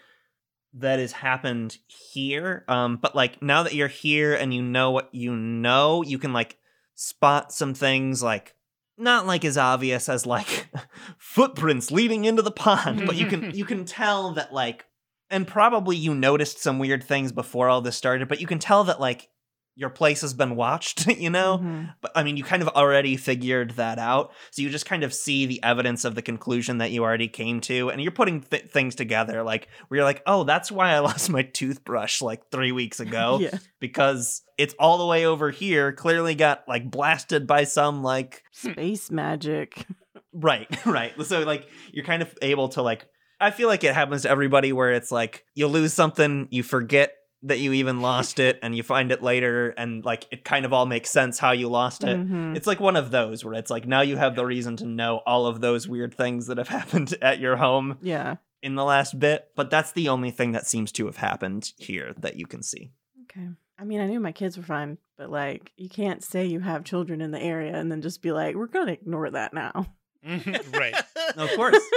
that 0.75 0.99
has 0.99 1.13
happened 1.13 1.79
here. 1.87 2.65
Um, 2.69 2.97
but 2.97 3.15
like 3.15 3.43
now 3.43 3.63
that 3.63 3.75
you're 3.75 3.89
here 3.89 4.35
and 4.35 4.55
you 4.55 4.63
know 4.63 4.91
what 4.91 5.09
you 5.13 5.35
know, 5.35 6.03
you 6.03 6.19
can 6.19 6.33
like 6.33 6.59
spot 6.95 7.53
some 7.53 7.75
things 7.75 8.23
like 8.23 8.55
not 9.01 9.27
like 9.27 9.45
as 9.45 9.57
obvious 9.57 10.09
as 10.09 10.27
like 10.27 10.69
footprints 11.19 11.91
leading 11.91 12.25
into 12.25 12.43
the 12.43 12.51
pond, 12.51 13.07
but 13.07 13.17
you 13.17 13.27
can 13.27 13.51
you 13.55 13.65
can 13.65 13.85
tell 13.85 14.33
that 14.33 14.53
like 14.53 14.87
and 15.31 15.47
probably 15.47 15.97
you 15.97 16.15
noticed 16.15 16.61
some 16.61 16.79
weird 16.79 17.05
things 17.05 17.33
before 17.33 17.69
all 17.69 17.81
this 17.81 17.97
started, 17.97 18.29
but 18.29 18.41
you 18.41 18.47
can 18.47 18.59
tell 18.59 18.85
that 18.85 19.01
like 19.01 19.29
your 19.77 19.91
place 19.91 20.21
has 20.21 20.35
been 20.35 20.57
watched, 20.57 21.07
you 21.19 21.31
know? 21.31 21.59
Mhm. 21.59 21.95
But 22.03 22.13
I 22.15 22.23
mean, 22.23 22.37
you 22.37 22.45
kind 22.45 22.61
of 22.63 22.69
already 22.69 23.17
figured 23.17 23.73
that 23.73 23.99
out. 23.99 24.33
So 24.51 24.63
you 24.63 24.71
just 24.71 24.87
kind 24.87 25.05
of 25.05 25.15
see 25.15 25.47
the 25.47 25.63
evidence 25.63 26.05
of 26.05 26.15
the 26.15 26.23
conclusion 26.23 26.79
that 26.79 26.91
you 26.91 27.03
already 27.03 27.29
came 27.29 27.61
to. 27.63 27.89
And 27.91 28.03
you're 28.03 28.13
putting 28.13 28.43
th- 28.43 28.71
things 28.71 28.95
together, 28.95 29.43
like 29.43 29.69
where 29.89 29.99
you're 29.99 30.05
like, 30.05 30.23
oh, 30.27 30.45
that's 30.45 30.71
why 30.71 30.91
I 30.91 30.99
lost 31.01 31.31
my 31.31 31.43
toothbrush 31.43 32.21
like 32.21 32.51
three 32.51 32.73
weeks 32.73 33.01
ago. 33.07 33.39
Yeah. 33.41 33.59
Because 33.81 34.43
it's 34.59 34.75
all 34.79 34.99
the 34.99 35.07
way 35.07 35.25
over 35.25 35.51
here, 35.51 35.93
clearly 35.93 36.35
got 36.35 36.65
like 36.69 36.91
blasted 36.91 37.47
by 37.47 37.65
some 37.65 38.03
like. 38.03 38.43
Space 38.53 39.11
magic. 39.11 39.87
Right, 40.33 40.69
right. 40.87 41.13
So 41.25 41.41
like 41.43 41.67
you're 41.93 42.05
kind 42.05 42.23
of 42.23 42.37
able 42.43 42.69
to 42.71 42.83
like. 42.83 43.07
I 43.43 43.51
feel 43.51 43.69
like 43.69 43.85
it 43.85 43.95
happens 43.95 44.23
to 44.23 44.31
everybody 44.31 44.71
where 44.71 44.93
it's 44.93 45.11
like 45.11 45.45
you 45.55 45.67
lose 45.67 45.95
something, 45.95 46.47
you 46.51 46.63
forget 46.63 47.15
that 47.43 47.59
you 47.59 47.73
even 47.73 48.01
lost 48.03 48.39
it, 48.39 48.59
and 48.63 48.77
you 48.77 48.83
find 48.83 49.11
it 49.11 49.23
later, 49.23 49.71
and 49.71 50.05
like 50.05 50.27
it 50.31 50.45
kind 50.45 50.65
of 50.67 50.73
all 50.73 50.85
makes 50.87 51.11
sense 51.11 51.39
how 51.39 51.53
you 51.53 51.69
lost 51.69 52.05
it. 52.05 52.19
Mhm. 52.19 52.57
It's 52.57 52.67
like 52.67 52.81
one 52.81 52.97
of 52.97 53.11
those 53.11 53.45
where 53.45 53.55
it's 53.55 53.71
like 53.71 53.87
now 53.87 54.03
you 54.03 54.17
have 54.17 54.37
the 54.37 54.45
reason 54.45 54.77
to 54.79 54.85
know 54.87 55.23
all 55.27 55.47
of 55.47 55.61
those 55.61 55.89
weird 55.89 56.15
things 56.15 56.47
that 56.49 56.59
have 56.59 56.69
happened 56.81 57.15
at 57.23 57.39
your 57.41 57.57
home 57.57 57.99
Yeah. 58.03 58.37
in 58.63 58.75
the 58.75 58.85
last 58.85 59.19
bit, 59.19 59.49
but 59.57 59.71
that's 59.71 59.93
the 59.93 60.09
only 60.11 60.31
thing 60.31 60.53
that 60.53 60.67
seems 60.67 60.93
to 60.93 61.07
have 61.07 61.17
happened 61.17 61.73
here 61.79 62.13
that 62.19 62.37
you 62.37 62.47
can 62.47 62.63
see. 62.63 62.91
Okay. 63.23 63.49
I 63.79 63.85
mean, 63.85 64.01
I 64.03 64.07
knew 64.07 64.21
my 64.21 64.33
kids 64.33 64.59
were 64.59 64.63
fine, 64.63 64.99
but 65.17 65.31
like, 65.31 65.73
you 65.79 65.89
can't 65.89 66.23
say 66.23 66.45
you 66.45 66.61
have 66.61 66.85
children 66.85 67.23
in 67.23 67.31
the 67.31 67.41
area 67.41 67.75
and 67.75 67.91
then 67.91 68.03
just 68.03 68.21
be 68.21 68.33
like, 68.33 68.55
we're 68.55 68.67
going 68.67 68.89
to 68.89 68.93
ignore 68.93 69.31
that 69.31 69.55
now. 69.55 69.87
Mhm, 70.27 70.77
right. 70.79 70.95
Of 71.39 71.51
course. 71.57 71.79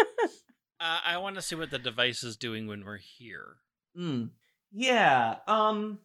Uh, 0.80 1.00
I 1.06 1.18
want 1.18 1.36
to 1.36 1.42
see 1.42 1.56
what 1.56 1.72
the 1.72 1.80
device 1.80 2.26
is 2.26 2.36
doing 2.36 2.68
when 2.68 2.84
we're 2.84 2.98
here. 2.98 3.56
Mm. 3.98 4.32
Yeah. 4.74 5.38
Um 5.48 6.00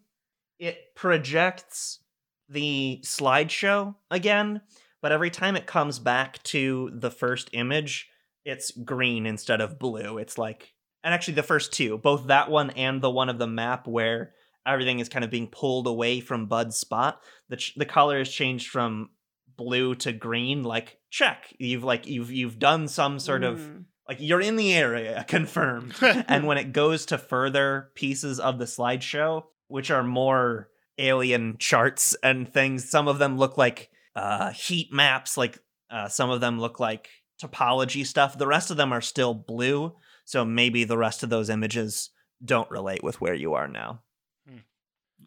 it 0.59 0.95
projects 0.95 2.01
the 2.49 3.01
slideshow 3.05 3.95
again, 4.11 4.61
but 5.01 5.13
every 5.13 5.31
time 5.31 5.57
it 5.57 5.67
comes 5.67 5.99
back 5.99 6.43
to 6.45 6.91
the 6.93 7.11
first 7.11 7.51
image, 7.53 8.09
it's 8.45 8.71
green 8.73 9.27
instead 9.27 9.61
of 9.61 9.79
blue. 9.79 10.19
It's 10.19 10.39
like 10.39 10.75
and 11.05 11.15
actually 11.15 11.35
the 11.35 11.43
first 11.43 11.73
two, 11.73 11.99
both 11.99 12.27
that 12.27 12.51
one 12.51 12.71
and 12.71 13.01
the 13.01 13.11
one 13.11 13.29
of 13.29 13.39
the 13.39 13.47
map 13.47 13.87
where 13.87 14.35
everything 14.67 14.99
is 14.99 15.09
kind 15.09 15.25
of 15.25 15.31
being 15.31 15.47
pulled 15.47 15.87
away 15.87 16.21
from 16.21 16.47
Bud's 16.47 16.77
spot, 16.77 17.23
the 17.49 17.57
ch- 17.57 17.75
the 17.77 17.87
color 17.87 18.19
has 18.19 18.29
changed 18.29 18.69
from 18.69 19.11
blue 19.57 19.95
to 19.97 20.13
green 20.13 20.63
like 20.63 20.99
check. 21.11 21.55
You've 21.59 21.85
like 21.85 22.07
you've 22.07 22.31
you've 22.31 22.59
done 22.59 22.89
some 22.89 23.19
sort 23.19 23.45
of 23.45 23.59
Mm. 23.59 23.85
Like 24.09 24.19
you're 24.21 24.41
in 24.41 24.57
the 24.57 24.75
area, 24.75 25.25
confirmed 25.29 25.95
and 26.03 26.47
when 26.47 26.59
it 26.59 26.73
goes 26.73 27.07
to 27.07 27.19
further 27.19 27.91
pieces 27.95 28.41
of 28.41 28.59
the 28.59 28.65
slideshow, 28.65 29.45
which 29.69 29.91
are 29.91 30.03
more 30.03 30.71
alien 30.99 31.57
charts 31.59 32.17
and 32.23 32.53
things, 32.53 32.89
some 32.89 33.07
of 33.07 33.19
them 33.19 33.39
look 33.39 33.57
like 33.57 33.91
uh, 34.17 34.51
heat 34.51 34.93
maps, 34.93 35.37
like 35.37 35.59
uh, 35.91 36.09
some 36.09 36.31
of 36.31 36.41
them 36.41 36.59
look 36.59 36.81
like 36.81 37.09
topology 37.41 38.05
stuff. 38.05 38.37
The 38.37 38.47
rest 38.47 38.71
of 38.71 38.77
them 38.77 38.93
are 38.93 39.01
still 39.01 39.35
blue, 39.35 39.95
so 40.25 40.45
maybe 40.45 40.85
the 40.85 40.99
rest 40.99 41.23
of 41.23 41.31
those 41.31 41.51
images 41.51 42.11
don't 42.45 42.71
relate 42.71 43.03
with 43.03 43.21
where 43.21 43.35
you 43.35 43.55
are 43.55 43.69
now. 43.69 44.03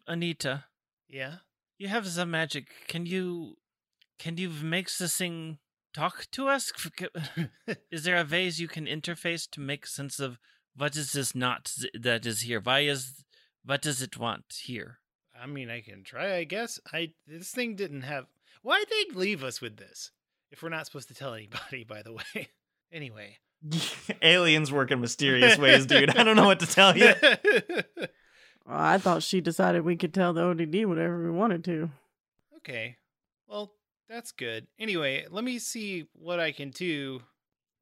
Anita, 0.06 0.64
yeah. 1.08 1.36
you 1.78 1.88
have 1.88 2.06
some 2.06 2.30
magic. 2.30 2.66
Can 2.88 3.06
you 3.06 3.56
can 4.18 4.36
you 4.36 4.50
make 4.50 4.88
this 4.96 5.16
thing 5.16 5.58
talk 5.92 6.26
to 6.32 6.48
us? 6.48 6.72
Is 7.90 8.04
there 8.04 8.20
a 8.20 8.24
ways 8.24 8.60
you 8.60 8.68
can 8.68 8.86
interface 8.86 9.48
to 9.50 9.60
make 9.60 9.86
sense 9.86 10.18
of 10.18 10.38
what 10.76 10.96
is 10.96 11.12
this 11.12 11.34
not 11.34 11.72
that 11.94 12.24
is 12.24 12.42
here? 12.42 12.60
Why 12.60 12.80
is 12.80 13.24
what 13.64 13.82
does 13.82 14.00
it 14.00 14.18
want 14.18 14.44
here? 14.62 14.98
I 15.40 15.46
mean, 15.46 15.70
I 15.70 15.80
can 15.80 16.02
try, 16.02 16.36
I 16.36 16.44
guess. 16.44 16.80
I 16.92 17.12
this 17.26 17.50
thing 17.50 17.76
didn't 17.76 18.02
have. 18.02 18.26
Why'd 18.62 18.86
they 18.88 19.14
leave 19.14 19.44
us 19.44 19.60
with 19.60 19.76
this? 19.76 20.12
If 20.50 20.62
we're 20.62 20.68
not 20.68 20.86
supposed 20.86 21.08
to 21.08 21.14
tell 21.14 21.34
anybody, 21.34 21.84
by 21.88 22.02
the 22.02 22.12
way. 22.12 22.48
Anyway. 22.92 23.38
Aliens 24.22 24.72
work 24.72 24.90
in 24.90 25.00
mysterious 25.00 25.56
ways, 25.56 25.86
dude. 25.86 26.16
I 26.16 26.24
don't 26.24 26.36
know 26.36 26.46
what 26.46 26.60
to 26.60 26.66
tell 26.66 26.96
you. 26.96 27.12
Well, 28.66 28.78
I 28.78 28.98
thought 28.98 29.22
she 29.22 29.40
decided 29.40 29.82
we 29.82 29.96
could 29.96 30.14
tell 30.14 30.32
the 30.32 30.42
ODD 30.42 30.86
whatever 30.86 31.24
we 31.24 31.30
wanted 31.30 31.64
to. 31.64 31.90
okay. 32.58 32.96
Well, 33.48 33.72
that's 34.08 34.32
good. 34.32 34.66
Anyway, 34.78 35.26
let 35.30 35.44
me 35.44 35.58
see 35.58 36.06
what 36.12 36.40
I 36.40 36.52
can 36.52 36.70
do. 36.70 37.20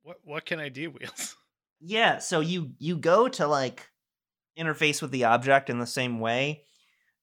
What 0.03 0.19
what 0.25 0.47
can 0.47 0.61
I 0.61 0.69
do, 0.69 0.91
Wheels? 0.91 1.37
Yeah, 1.83 2.19
so 2.19 2.41
you 2.41 2.73
you 2.79 2.99
go 2.99 3.27
to 3.27 3.47
like 3.47 3.89
interface 4.59 5.01
with 5.01 5.13
the 5.13 5.25
object 5.25 5.71
in 5.71 5.79
the 5.79 5.87
same 5.87 6.21
way, 6.21 6.65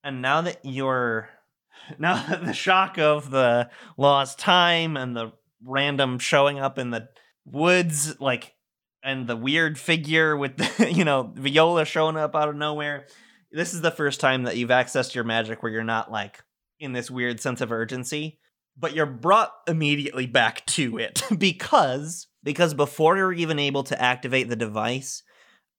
and 0.03 0.19
now 0.19 0.41
that 0.41 0.62
you're 0.63 1.29
now 1.99 2.25
that 2.27 2.43
the 2.43 2.53
shock 2.53 2.97
of 2.97 3.29
the 3.29 3.69
lost 3.97 4.39
time 4.39 4.97
and 4.97 5.15
the 5.15 5.31
random 5.63 6.17
showing 6.17 6.57
up 6.57 6.79
in 6.79 6.89
the 6.89 7.07
woods, 7.45 8.19
like 8.19 8.55
and 9.03 9.27
the 9.27 9.36
weird 9.36 9.77
figure 9.77 10.36
with 10.36 10.57
the 10.57 10.91
you 10.95 11.05
know 11.05 11.31
Viola 11.36 11.86
showing 11.86 12.17
up 12.17 12.36
out 12.36 12.49
of 12.49 12.55
nowhere, 12.55 13.05
this 13.51 13.75
is 13.75 13.81
the 13.81 13.91
first 13.91 14.19
time 14.19 14.43
that 14.43 14.57
you've 14.57 14.71
accessed 14.71 15.13
your 15.13 15.23
magic 15.23 15.62
where 15.62 15.71
you're 15.71 15.83
not 15.83 16.12
like 16.12 16.43
in 16.79 16.93
this 16.93 17.12
weird 17.12 17.39
sense 17.39 17.62
of 17.62 17.71
urgency 17.71 18.39
but 18.79 18.93
you're 18.93 19.05
brought 19.05 19.51
immediately 19.67 20.27
back 20.27 20.65
to 20.67 20.97
it. 20.97 21.23
Because 21.37 22.27
because 22.43 22.73
before 22.73 23.17
you're 23.17 23.33
even 23.33 23.59
able 23.59 23.83
to 23.83 24.01
activate 24.01 24.47
the 24.47 24.55
device 24.55 25.23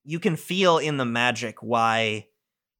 you 0.08 0.18
can 0.18 0.37
feel 0.37 0.78
in 0.78 0.96
the 0.96 1.04
magic 1.04 1.62
why 1.62 2.26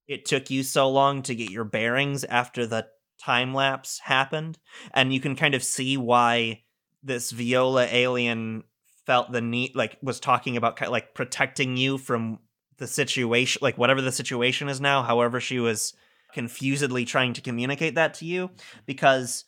it 0.07 0.25
took 0.25 0.49
you 0.49 0.63
so 0.63 0.89
long 0.89 1.21
to 1.21 1.35
get 1.35 1.51
your 1.51 1.65
bearings 1.65 2.25
after 2.25 2.67
the 2.67 2.87
time 3.23 3.53
lapse 3.53 3.99
happened. 3.99 4.59
And 4.95 5.13
you 5.13 5.21
can 5.21 5.37
kind 5.37 5.55
of 5.55 5.63
see 5.63 5.99
why 5.99 6.63
this 7.03 7.31
viola 7.31 7.87
alien 7.91 8.65
felt 9.05 9.31
the 9.31 9.43
need 9.43 9.77
like 9.77 9.99
was 10.01 10.21
talking 10.21 10.57
about 10.57 10.81
like 10.91 11.13
protecting 11.15 11.77
you 11.77 11.99
from 11.99 12.39
the 12.79 12.87
situation 12.87 13.61
like 13.63 13.77
whatever 13.77 14.01
the 14.01 14.13
situation 14.13 14.69
is 14.71 14.81
now 14.81 15.03
however 15.03 15.41
she 15.41 15.59
was 15.59 15.93
confusedly 16.33 17.05
trying 17.05 17.35
to 17.35 17.43
communicate 17.43 17.97
that 17.97 18.15
to 18.15 18.25
you. 18.25 18.51
Because 18.87 19.45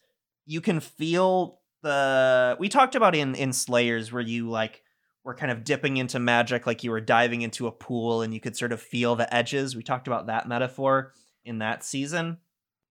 you 0.51 0.61
can 0.61 0.81
feel 0.81 1.61
the 1.83 2.57
we 2.59 2.69
talked 2.69 2.97
about 2.97 3.15
in 3.15 3.37
in 3.37 3.53
slayers 3.53 4.11
where 4.11 4.21
you 4.23 4.51
like 4.51 4.83
were 5.23 5.35
kind 5.35 5.53
of 5.53 5.63
dipping 5.63 5.97
into 5.97 6.19
magic 6.19 6.67
like 6.67 6.83
you 6.83 6.91
were 6.91 7.01
diving 7.01 7.43
into 7.43 7.69
a 7.69 7.73
pool 7.73 8.23
and 8.23 8.35
you 8.35 8.41
could 8.41 8.57
sort 8.57 8.73
of 8.73 8.81
feel 8.83 9.15
the 9.15 9.33
edges. 9.33 9.77
We 9.77 9.85
talked 9.85 10.09
about 10.09 10.27
that 10.27 10.49
metaphor 10.49 11.13
in 11.45 11.59
that 11.59 11.85
season. 11.85 12.39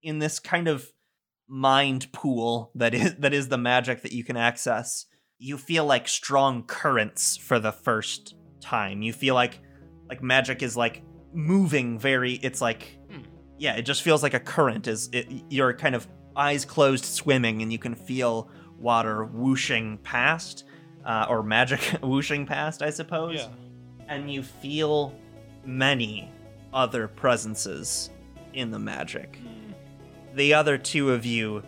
In 0.01 0.19
this 0.19 0.39
kind 0.39 0.69
of 0.69 0.89
mind 1.49 2.09
pool 2.13 2.71
that 2.75 2.93
is 2.93 3.15
that 3.15 3.33
is 3.33 3.49
the 3.49 3.57
magic 3.57 4.03
that 4.03 4.13
you 4.13 4.23
can 4.23 4.37
access 4.37 5.05
you 5.37 5.57
feel 5.57 5.85
like 5.85 6.07
strong 6.07 6.63
currents 6.63 7.35
for 7.35 7.59
the 7.59 7.71
first 7.71 8.35
time. 8.61 9.01
You 9.01 9.11
feel 9.11 9.35
like 9.35 9.59
like 10.07 10.23
magic 10.23 10.63
is 10.63 10.77
like 10.77 11.03
moving 11.33 11.99
very 11.99 12.33
it's 12.35 12.61
like 12.61 12.97
Hmm. 13.11 13.23
yeah 13.57 13.75
it 13.75 13.81
just 13.83 14.01
feels 14.01 14.23
like 14.23 14.33
a 14.33 14.39
current 14.39 14.87
is 14.87 15.09
it 15.11 15.27
you're 15.49 15.73
kind 15.73 15.95
of 15.95 16.07
eyes 16.39 16.63
closed 16.65 17.03
swimming 17.05 17.61
and 17.61 17.71
you 17.71 17.77
can 17.77 17.93
feel 17.93 18.49
water 18.79 19.25
whooshing 19.25 19.97
past 19.99 20.63
uh, 21.05 21.25
or 21.29 21.43
magic 21.43 21.79
whooshing 22.01 22.45
past 22.45 22.81
i 22.81 22.89
suppose. 22.89 23.35
Yeah. 23.35 23.47
and 24.07 24.31
you 24.31 24.41
feel 24.41 25.13
many 25.65 26.31
other 26.73 27.07
presences 27.07 28.09
in 28.53 28.71
the 28.71 28.79
magic. 28.79 29.37
The 30.35 30.53
other 30.53 30.77
two 30.77 31.11
of 31.11 31.25
you 31.25 31.63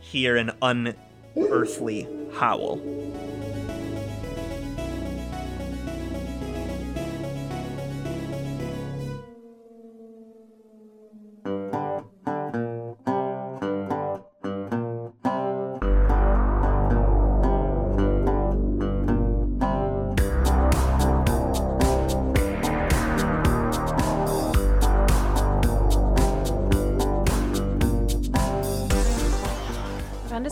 hear 0.00 0.36
an 0.36 0.52
unearthly 0.62 2.08
howl 2.34 2.76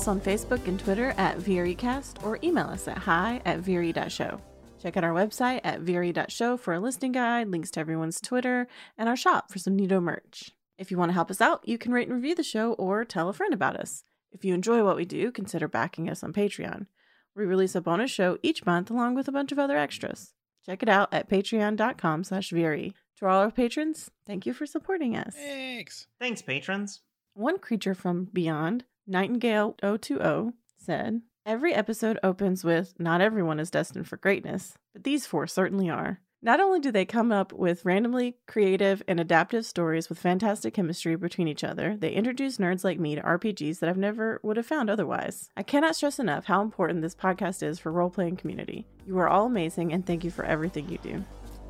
us 0.06 0.08
on 0.08 0.20
Facebook 0.20 0.68
and 0.68 0.78
Twitter 0.78 1.12
at 1.16 1.38
VeeryCast 1.38 2.24
or 2.24 2.38
email 2.44 2.66
us 2.66 2.86
at 2.86 2.98
hi 2.98 3.40
at 3.44 3.58
Veery.show. 3.58 4.40
Check 4.80 4.96
out 4.96 5.02
our 5.02 5.12
website 5.12 5.60
at 5.64 5.80
Veery.show 5.80 6.56
for 6.58 6.74
a 6.74 6.80
listing 6.80 7.10
guide, 7.10 7.48
links 7.48 7.72
to 7.72 7.80
everyone's 7.80 8.20
Twitter, 8.20 8.68
and 8.96 9.08
our 9.08 9.16
shop 9.16 9.50
for 9.50 9.58
some 9.58 9.74
Nito 9.74 10.00
merch. 10.00 10.52
If 10.78 10.90
you 10.90 10.98
want 10.98 11.08
to 11.08 11.14
help 11.14 11.30
us 11.30 11.40
out, 11.40 11.66
you 11.66 11.76
can 11.76 11.92
rate 11.92 12.06
and 12.06 12.14
review 12.14 12.36
the 12.36 12.44
show 12.44 12.74
or 12.74 13.04
tell 13.04 13.28
a 13.28 13.32
friend 13.32 13.52
about 13.52 13.76
us. 13.76 14.04
If 14.30 14.44
you 14.44 14.54
enjoy 14.54 14.84
what 14.84 14.96
we 14.96 15.04
do, 15.04 15.32
consider 15.32 15.66
backing 15.66 16.08
us 16.08 16.22
on 16.22 16.32
Patreon. 16.32 16.86
We 17.34 17.44
release 17.44 17.74
a 17.74 17.80
bonus 17.80 18.10
show 18.10 18.38
each 18.42 18.64
month 18.64 18.90
along 18.90 19.16
with 19.16 19.26
a 19.26 19.32
bunch 19.32 19.50
of 19.50 19.58
other 19.58 19.76
extras. 19.76 20.34
Check 20.64 20.82
it 20.82 20.88
out 20.88 21.12
at 21.12 21.28
patreon.com 21.28 22.22
slash 22.24 22.50
Veery. 22.50 22.92
To 23.18 23.26
all 23.26 23.40
our 23.40 23.50
patrons, 23.50 24.10
thank 24.26 24.46
you 24.46 24.52
for 24.52 24.66
supporting 24.66 25.16
us. 25.16 25.34
Thanks. 25.34 26.06
thanks 26.20 26.42
patrons 26.42 27.00
One 27.34 27.58
creature 27.58 27.94
from 27.94 28.28
beyond, 28.32 28.84
Nightingale 29.06 29.76
020, 29.80 30.52
said, 30.78 31.22
Every 31.44 31.72
episode 31.74 32.18
opens 32.22 32.64
with, 32.64 32.94
Not 32.98 33.20
everyone 33.20 33.60
is 33.60 33.70
destined 33.70 34.08
for 34.08 34.16
greatness, 34.16 34.74
but 34.92 35.04
these 35.04 35.26
four 35.26 35.46
certainly 35.46 35.88
are. 35.88 36.20
Not 36.42 36.60
only 36.60 36.80
do 36.80 36.92
they 36.92 37.04
come 37.04 37.32
up 37.32 37.52
with 37.52 37.84
randomly 37.84 38.36
creative 38.46 39.02
and 39.08 39.18
adaptive 39.18 39.64
stories 39.64 40.08
with 40.08 40.18
fantastic 40.18 40.74
chemistry 40.74 41.16
between 41.16 41.48
each 41.48 41.64
other, 41.64 41.96
they 41.96 42.12
introduce 42.12 42.58
nerds 42.58 42.84
like 42.84 43.00
me 43.00 43.14
to 43.14 43.22
RPGs 43.22 43.78
that 43.78 43.88
I've 43.88 43.96
never 43.96 44.38
would 44.42 44.56
have 44.56 44.66
found 44.66 44.90
otherwise. 44.90 45.50
I 45.56 45.62
cannot 45.62 45.96
stress 45.96 46.18
enough 46.18 46.44
how 46.44 46.62
important 46.62 47.00
this 47.02 47.14
podcast 47.14 47.62
is 47.62 47.78
for 47.78 47.90
role 47.90 48.10
playing 48.10 48.36
community. 48.36 48.86
You 49.06 49.18
are 49.18 49.28
all 49.28 49.46
amazing, 49.46 49.92
and 49.92 50.06
thank 50.06 50.24
you 50.24 50.30
for 50.30 50.44
everything 50.44 50.88
you 50.88 50.98
do. 50.98 51.24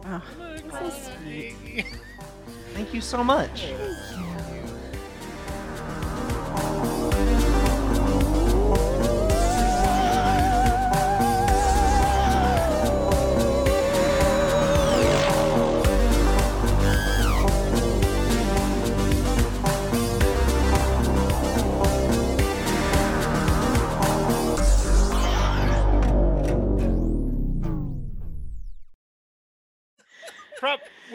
Wow, 0.04 0.22
so 0.70 0.90
sweet. 1.22 1.54
Thank 2.74 2.92
you 2.92 3.00
so 3.00 3.24
much. 3.24 3.72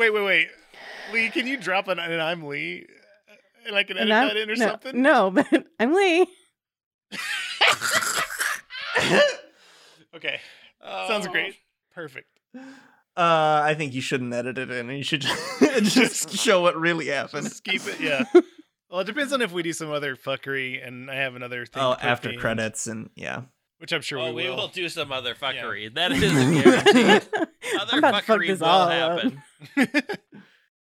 Wait, 0.01 0.09
wait, 0.09 0.23
wait. 0.25 0.47
Lee, 1.13 1.29
can 1.29 1.45
you 1.45 1.57
drop 1.57 1.87
an 1.87 1.99
and 1.99 2.19
I'm 2.19 2.47
Lee? 2.47 2.87
And 3.67 3.75
I 3.75 3.83
can 3.83 3.97
edit 3.97 4.09
that 4.09 4.35
in 4.35 4.49
or 4.49 4.55
no, 4.55 4.65
something? 4.65 4.99
No, 4.99 5.29
but 5.35 5.45
I'm 5.79 5.93
Lee. 5.93 6.25
Okay. 10.15 10.39
Sounds 11.07 11.27
Oh. 11.27 11.31
great. 11.31 11.55
Perfect. 11.93 12.27
Uh, 12.55 12.61
I 13.15 13.75
think 13.77 13.93
you 13.93 14.01
shouldn't 14.01 14.33
edit 14.33 14.57
it 14.57 14.71
in. 14.71 14.89
You 14.89 15.03
should 15.03 15.21
just 15.83 16.35
show 16.35 16.61
what 16.61 16.75
really 16.75 17.09
happened. 17.09 17.43
Just 17.49 17.63
keep 17.63 17.85
it. 17.85 17.99
Yeah. 17.99 18.23
Well, 18.89 18.99
it 19.01 19.05
depends 19.05 19.31
on 19.31 19.41
if 19.41 19.53
we 19.53 19.63
do 19.63 19.71
some 19.71 19.89
other 19.89 20.17
fuckery 20.17 20.85
and 20.85 21.09
I 21.09 21.15
have 21.15 21.35
another 21.35 21.65
thing. 21.65 21.81
Oh, 21.81 21.93
after 22.01 22.31
at 22.31 22.39
credits 22.39 22.87
and 22.87 23.09
yeah. 23.15 23.43
Which 23.81 23.91
I'm 23.93 24.01
sure 24.01 24.19
Oh, 24.19 24.27
we 24.27 24.43
we 24.43 24.49
will. 24.49 24.57
will 24.57 24.67
do 24.67 24.87
some 24.89 25.11
other 25.11 25.33
fuckery. 25.33 25.91
That 25.95 26.11
is 26.11 26.21
a 26.21 26.61
guarantee. 26.61 27.27
Other 27.79 27.93
I'm 27.93 27.97
about 27.97 28.11
to 28.11 28.21
fuck 28.21 28.25
fuckery 28.25 28.59
will 28.59 28.63
all 28.67 28.87
happen. 28.87 29.41